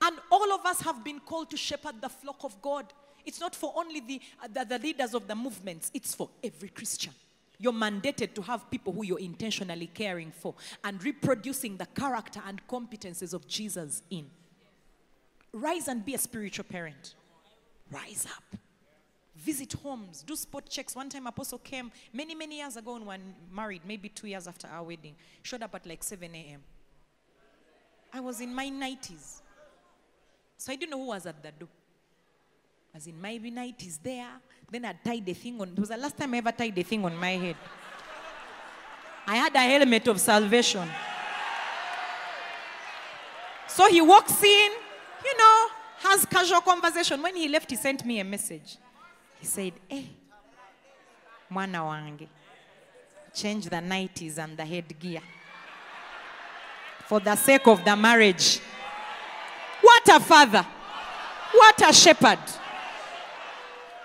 [0.00, 2.92] And all of us have been called to shepherd the flock of God.
[3.26, 6.68] It's not for only the, uh, the, the leaders of the movements, it's for every
[6.68, 7.12] Christian.
[7.58, 12.60] You're mandated to have people who you're intentionally caring for and reproducing the character and
[12.66, 14.28] competences of Jesus in.
[15.54, 17.14] Rise and be a spiritual parent.
[17.90, 18.58] Rise up.
[19.36, 20.22] Visit homes.
[20.22, 20.96] Do spot checks.
[20.96, 23.20] One time, Apostle came many, many years ago and when
[23.52, 25.14] married, maybe two years after our wedding.
[25.42, 26.60] Showed up at like 7 a.m.
[28.12, 29.42] I was in my 90s.
[30.56, 31.68] So I didn't know who was at the door.
[32.92, 34.28] I was in my 90s there.
[34.70, 35.68] Then I tied the thing on.
[35.68, 37.56] It was the last time I ever tied the thing on my head.
[39.26, 40.88] I had a helmet of salvation.
[43.68, 44.72] So he walks in,
[45.24, 45.68] you know,
[45.98, 47.22] has casual conversation.
[47.22, 48.76] When he left, he sent me a message.
[49.40, 50.06] He said, Hey,
[51.50, 52.28] mwana wange,
[53.32, 55.20] change the nighties and the headgear
[57.06, 58.60] for the sake of the marriage.
[59.80, 60.66] What a father!
[61.52, 62.38] What a shepherd!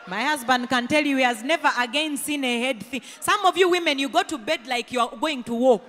[0.08, 3.02] My husband can tell you he has never again seen a head thing.
[3.20, 5.82] Some of you women, you go to bed like you are going to war.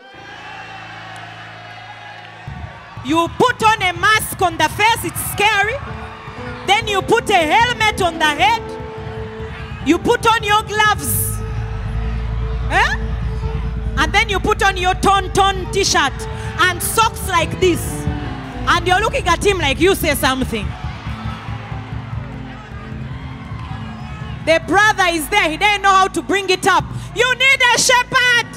[3.05, 5.75] You put on a mask on the face, it's scary.
[6.67, 8.63] Then you put a helmet on the head.
[9.87, 11.39] You put on your gloves.
[12.71, 12.97] Eh?
[13.97, 16.13] And then you put on your ton ton t shirt
[16.61, 17.81] and socks like this.
[18.69, 20.67] And you're looking at him like you say something.
[24.45, 26.85] The brother is there, he didn't know how to bring it up.
[27.15, 28.50] You need a shepherd.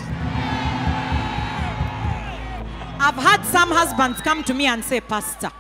[3.05, 5.51] I've had some husbands come to me and say, Pastor.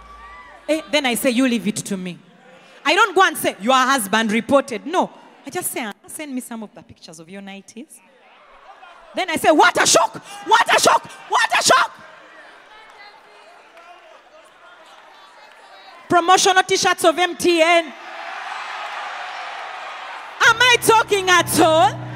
[0.69, 2.17] Eh, then I say, You leave it to me.
[2.85, 4.85] I don't go and say, Your husband reported.
[4.85, 5.11] No.
[5.45, 7.99] I just say, Send me some of the pictures of your 90s.
[9.13, 10.23] Then I say, What a shock!
[10.47, 11.05] What a shock!
[11.27, 11.91] What a shock!
[16.07, 17.91] Promotional t shirts of MTN.
[20.45, 22.12] Am I talking at all?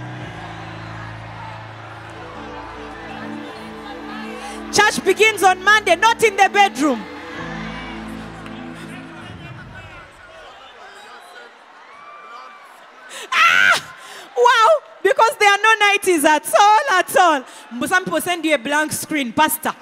[4.78, 7.04] Church begins on Monday, not in the bedroom.
[13.32, 13.96] Ah!
[14.38, 14.68] Wow!
[15.02, 17.88] Because there are no 90s at all, at all.
[17.88, 19.74] Some people send you a blank screen, Pastor.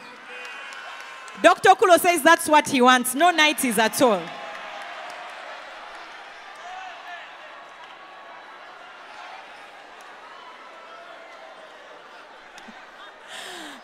[1.43, 1.71] Dr.
[1.71, 3.15] Kulo says that's what he wants.
[3.15, 4.21] No 90s at all.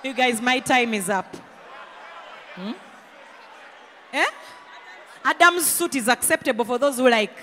[0.04, 1.36] You guys, my time is up.
[2.56, 2.72] Hmm?
[4.12, 4.26] Eh?
[5.24, 7.38] Adam's suit is acceptable for those who like.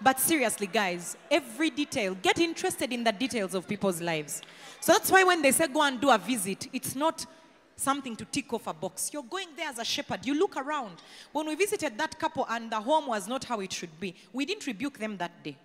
[0.00, 4.42] But seriously, guys, every detail, get interested in the details of people's lives.
[4.80, 7.26] So that's why when they say go and do a visit, it's not
[7.74, 9.10] something to tick off a box.
[9.12, 10.24] You're going there as a shepherd.
[10.24, 11.02] You look around.
[11.32, 14.44] When we visited that couple and the home was not how it should be, we
[14.44, 15.56] didn't rebuke them that day.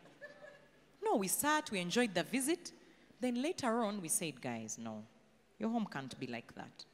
[1.04, 2.72] No, we sat, we enjoyed the visit.
[3.22, 5.04] Then later on, we said, guys, no,
[5.60, 6.86] your home can't be like that.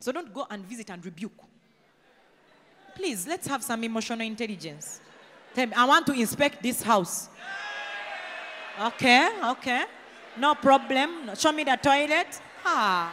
[0.00, 1.32] So don't go and visit and rebuke.
[2.94, 5.00] Please, let's have some emotional intelligence.
[5.54, 7.28] Tell me, I want to inspect this house.
[8.80, 9.84] Okay, okay.
[10.36, 11.34] No problem.
[11.34, 12.40] Show me the toilet.
[12.64, 13.12] Ah.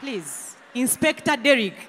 [0.00, 1.88] Please, Inspector Derek.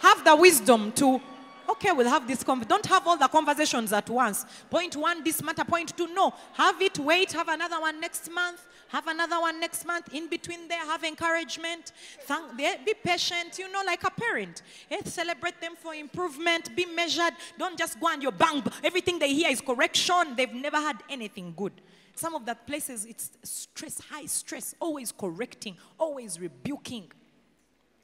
[0.00, 1.20] Have the wisdom to,
[1.68, 2.42] okay, we'll have this.
[2.42, 4.44] Don't have all the conversations at once.
[4.70, 5.64] Point one, this matter.
[5.64, 6.32] Point two, no.
[6.54, 8.66] Have it, wait, have another one next month.
[8.88, 10.12] Have another one next month.
[10.14, 11.92] In between there, have encouragement.
[12.22, 14.62] Thank, be patient, you know, like a parent.
[14.90, 16.74] Eh, celebrate them for improvement.
[16.74, 17.34] Be measured.
[17.58, 18.62] Don't just go and you're bang.
[18.82, 20.34] Everything they hear is correction.
[20.36, 21.72] They've never had anything good.
[22.14, 27.12] Some of that places, it's stress, high stress, always correcting, always rebuking,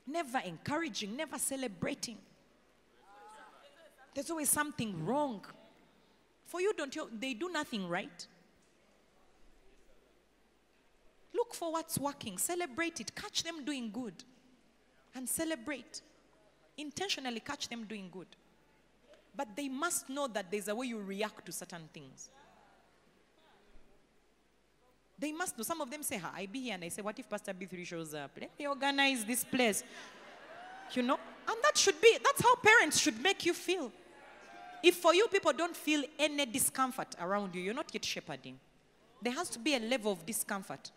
[0.07, 2.19] never encouraging, never celebrating.
[4.15, 5.45] There's always something wrong.
[6.47, 7.11] For you, don't you?
[7.13, 8.27] They do nothing right.
[11.35, 14.15] Look for what's working, celebrate it, catch them doing good,
[15.17, 16.01] and celebrate.
[16.77, 18.29] Intentionally catch them doing good.
[19.37, 22.31] But they must know that there's a way you react to certain things.
[25.19, 25.65] They must know.
[25.65, 27.85] Some of them say, "Ha, I be here," and I say, "What if Pastor Bee3
[27.85, 28.31] shows up?
[28.41, 29.83] Let me organize this place."
[30.93, 31.19] You know,
[31.49, 32.19] and that should be.
[32.23, 33.93] That's how parents should make you feel.
[34.85, 38.61] If for you people don't feel any discomfort around you, you're not yet shepherding.
[39.23, 40.91] There has to be a level of discomfort,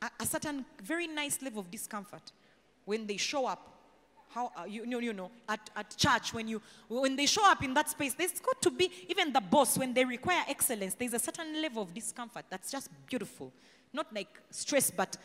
[0.00, 2.32] a, a certain very nice level of discomfort
[2.86, 3.66] when they show up.
[4.30, 7.62] How uh, you know you know at, at church when you when they show up
[7.62, 11.14] in that space there's got to be even the boss when they require excellence there's
[11.14, 13.52] a certain level of discomfort that's just beautiful.
[13.92, 15.18] Not like stress but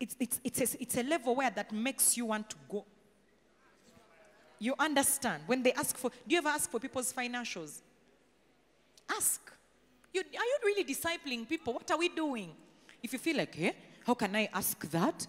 [0.00, 2.84] it's it's it's a, it's a level where that makes you want to go
[4.58, 7.80] you understand when they ask for do you ever ask for people's financials
[9.10, 9.40] ask
[10.12, 12.50] you, are you really discipling people what are we doing
[13.02, 13.74] if you feel like hey
[14.06, 15.26] how can i ask that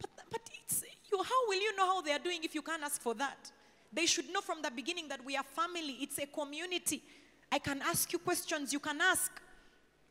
[0.00, 2.82] but but it's you, how will you know how they are doing if you can't
[2.82, 3.50] ask for that?
[3.92, 7.02] They should know from the beginning that we are family, it's a community.
[7.50, 9.32] I can ask you questions, you can ask.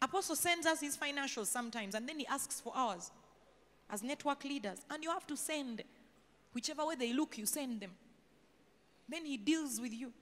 [0.02, 3.12] Apostle sends us his financials sometimes, and then he asks for ours
[3.90, 4.80] as network leaders.
[4.90, 5.84] And you have to send.
[6.54, 7.92] Whichever way they look, you send them.
[9.10, 10.12] Then he deals with you.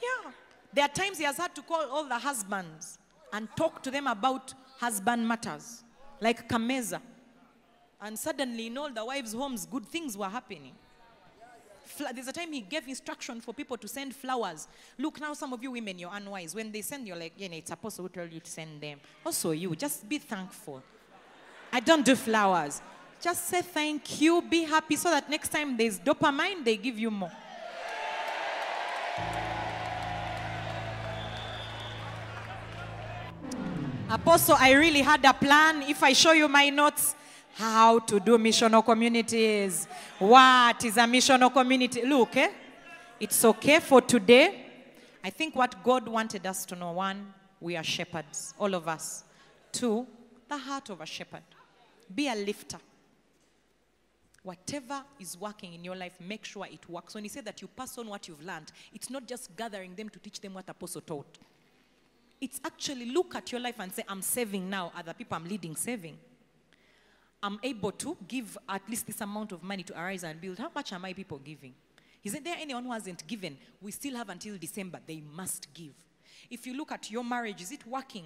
[0.00, 0.30] Yeah.
[0.72, 2.98] There are times he has had to call all the husbands
[3.32, 5.82] and talk to them about husband matters,
[6.20, 7.00] like Kameza.
[8.00, 10.72] And suddenly, in all the wives' homes, good things were happening.
[12.14, 14.68] There's a time he gave instruction for people to send flowers.
[14.98, 16.54] Look, now some of you women, you're unwise.
[16.54, 19.00] When they send, you're like, yeah, it's apostle who told you to send them.
[19.26, 20.82] Also, you, just be thankful.
[21.72, 22.80] I don't do flowers.
[23.20, 27.10] Just say thank you, be happy, so that next time there's dopamine, they give you
[27.10, 27.32] more.
[34.10, 35.82] Apostle, I really had a plan.
[35.82, 37.14] If I show you my notes,
[37.54, 39.86] how to do missional communities.
[40.18, 42.06] What is a missional community?
[42.06, 42.50] Look, eh?
[43.20, 44.64] It's okay for today.
[45.24, 49.24] I think what God wanted us to know one, we are shepherds, all of us.
[49.72, 50.06] Two,
[50.48, 51.42] the heart of a shepherd.
[52.14, 52.78] Be a lifter.
[54.42, 57.14] Whatever is working in your life, make sure it works.
[57.14, 60.08] When he said that you pass on what you've learned, it's not just gathering them
[60.08, 61.38] to teach them what Apostle taught.
[62.40, 64.92] It's actually look at your life and say, I'm saving now.
[64.96, 66.16] Other people I'm leading saving.
[67.42, 70.58] I'm able to give at least this amount of money to arise and build.
[70.58, 71.74] How much are my people giving?
[72.24, 73.56] Isn't there anyone who hasn't given?
[73.80, 75.00] We still have until December.
[75.06, 75.94] They must give.
[76.50, 78.24] If you look at your marriage, is it working?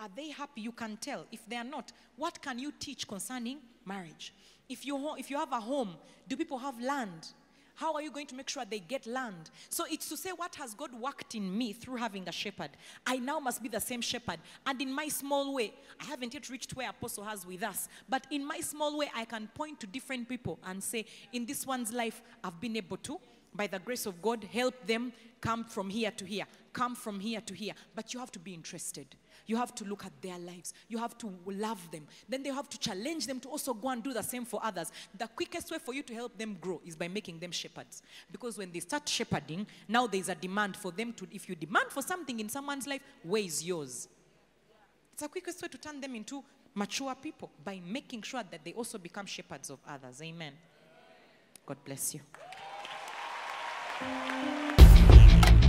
[0.00, 0.62] Are they happy?
[0.62, 1.26] You can tell.
[1.30, 4.32] If they are not, what can you teach concerning marriage?
[4.68, 5.94] If you, if you have a home,
[6.26, 7.28] do people have land?
[7.74, 9.50] How are you going to make sure they get land?
[9.70, 12.70] So it's to say, what has God worked in me through having a shepherd?
[13.06, 14.38] I now must be the same shepherd.
[14.66, 18.26] And in my small way, I haven't yet reached where Apostle has with us, but
[18.30, 21.92] in my small way, I can point to different people and say, in this one's
[21.92, 23.18] life, I've been able to,
[23.54, 27.40] by the grace of God, help them come from here to here, come from here
[27.40, 27.72] to here.
[27.94, 29.06] But you have to be interested.
[29.46, 30.74] You have to look at their lives.
[30.88, 32.06] You have to love them.
[32.28, 34.92] Then they have to challenge them to also go and do the same for others.
[35.16, 38.02] The quickest way for you to help them grow is by making them shepherds.
[38.30, 41.90] Because when they start shepherding, now there's a demand for them to, if you demand
[41.90, 44.08] for something in someone's life, where is yours?
[45.12, 46.42] It's the quickest way to turn them into
[46.74, 50.22] mature people by making sure that they also become shepherds of others.
[50.22, 50.52] Amen.
[51.66, 52.20] God bless you.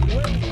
[0.08, 0.52] Wait.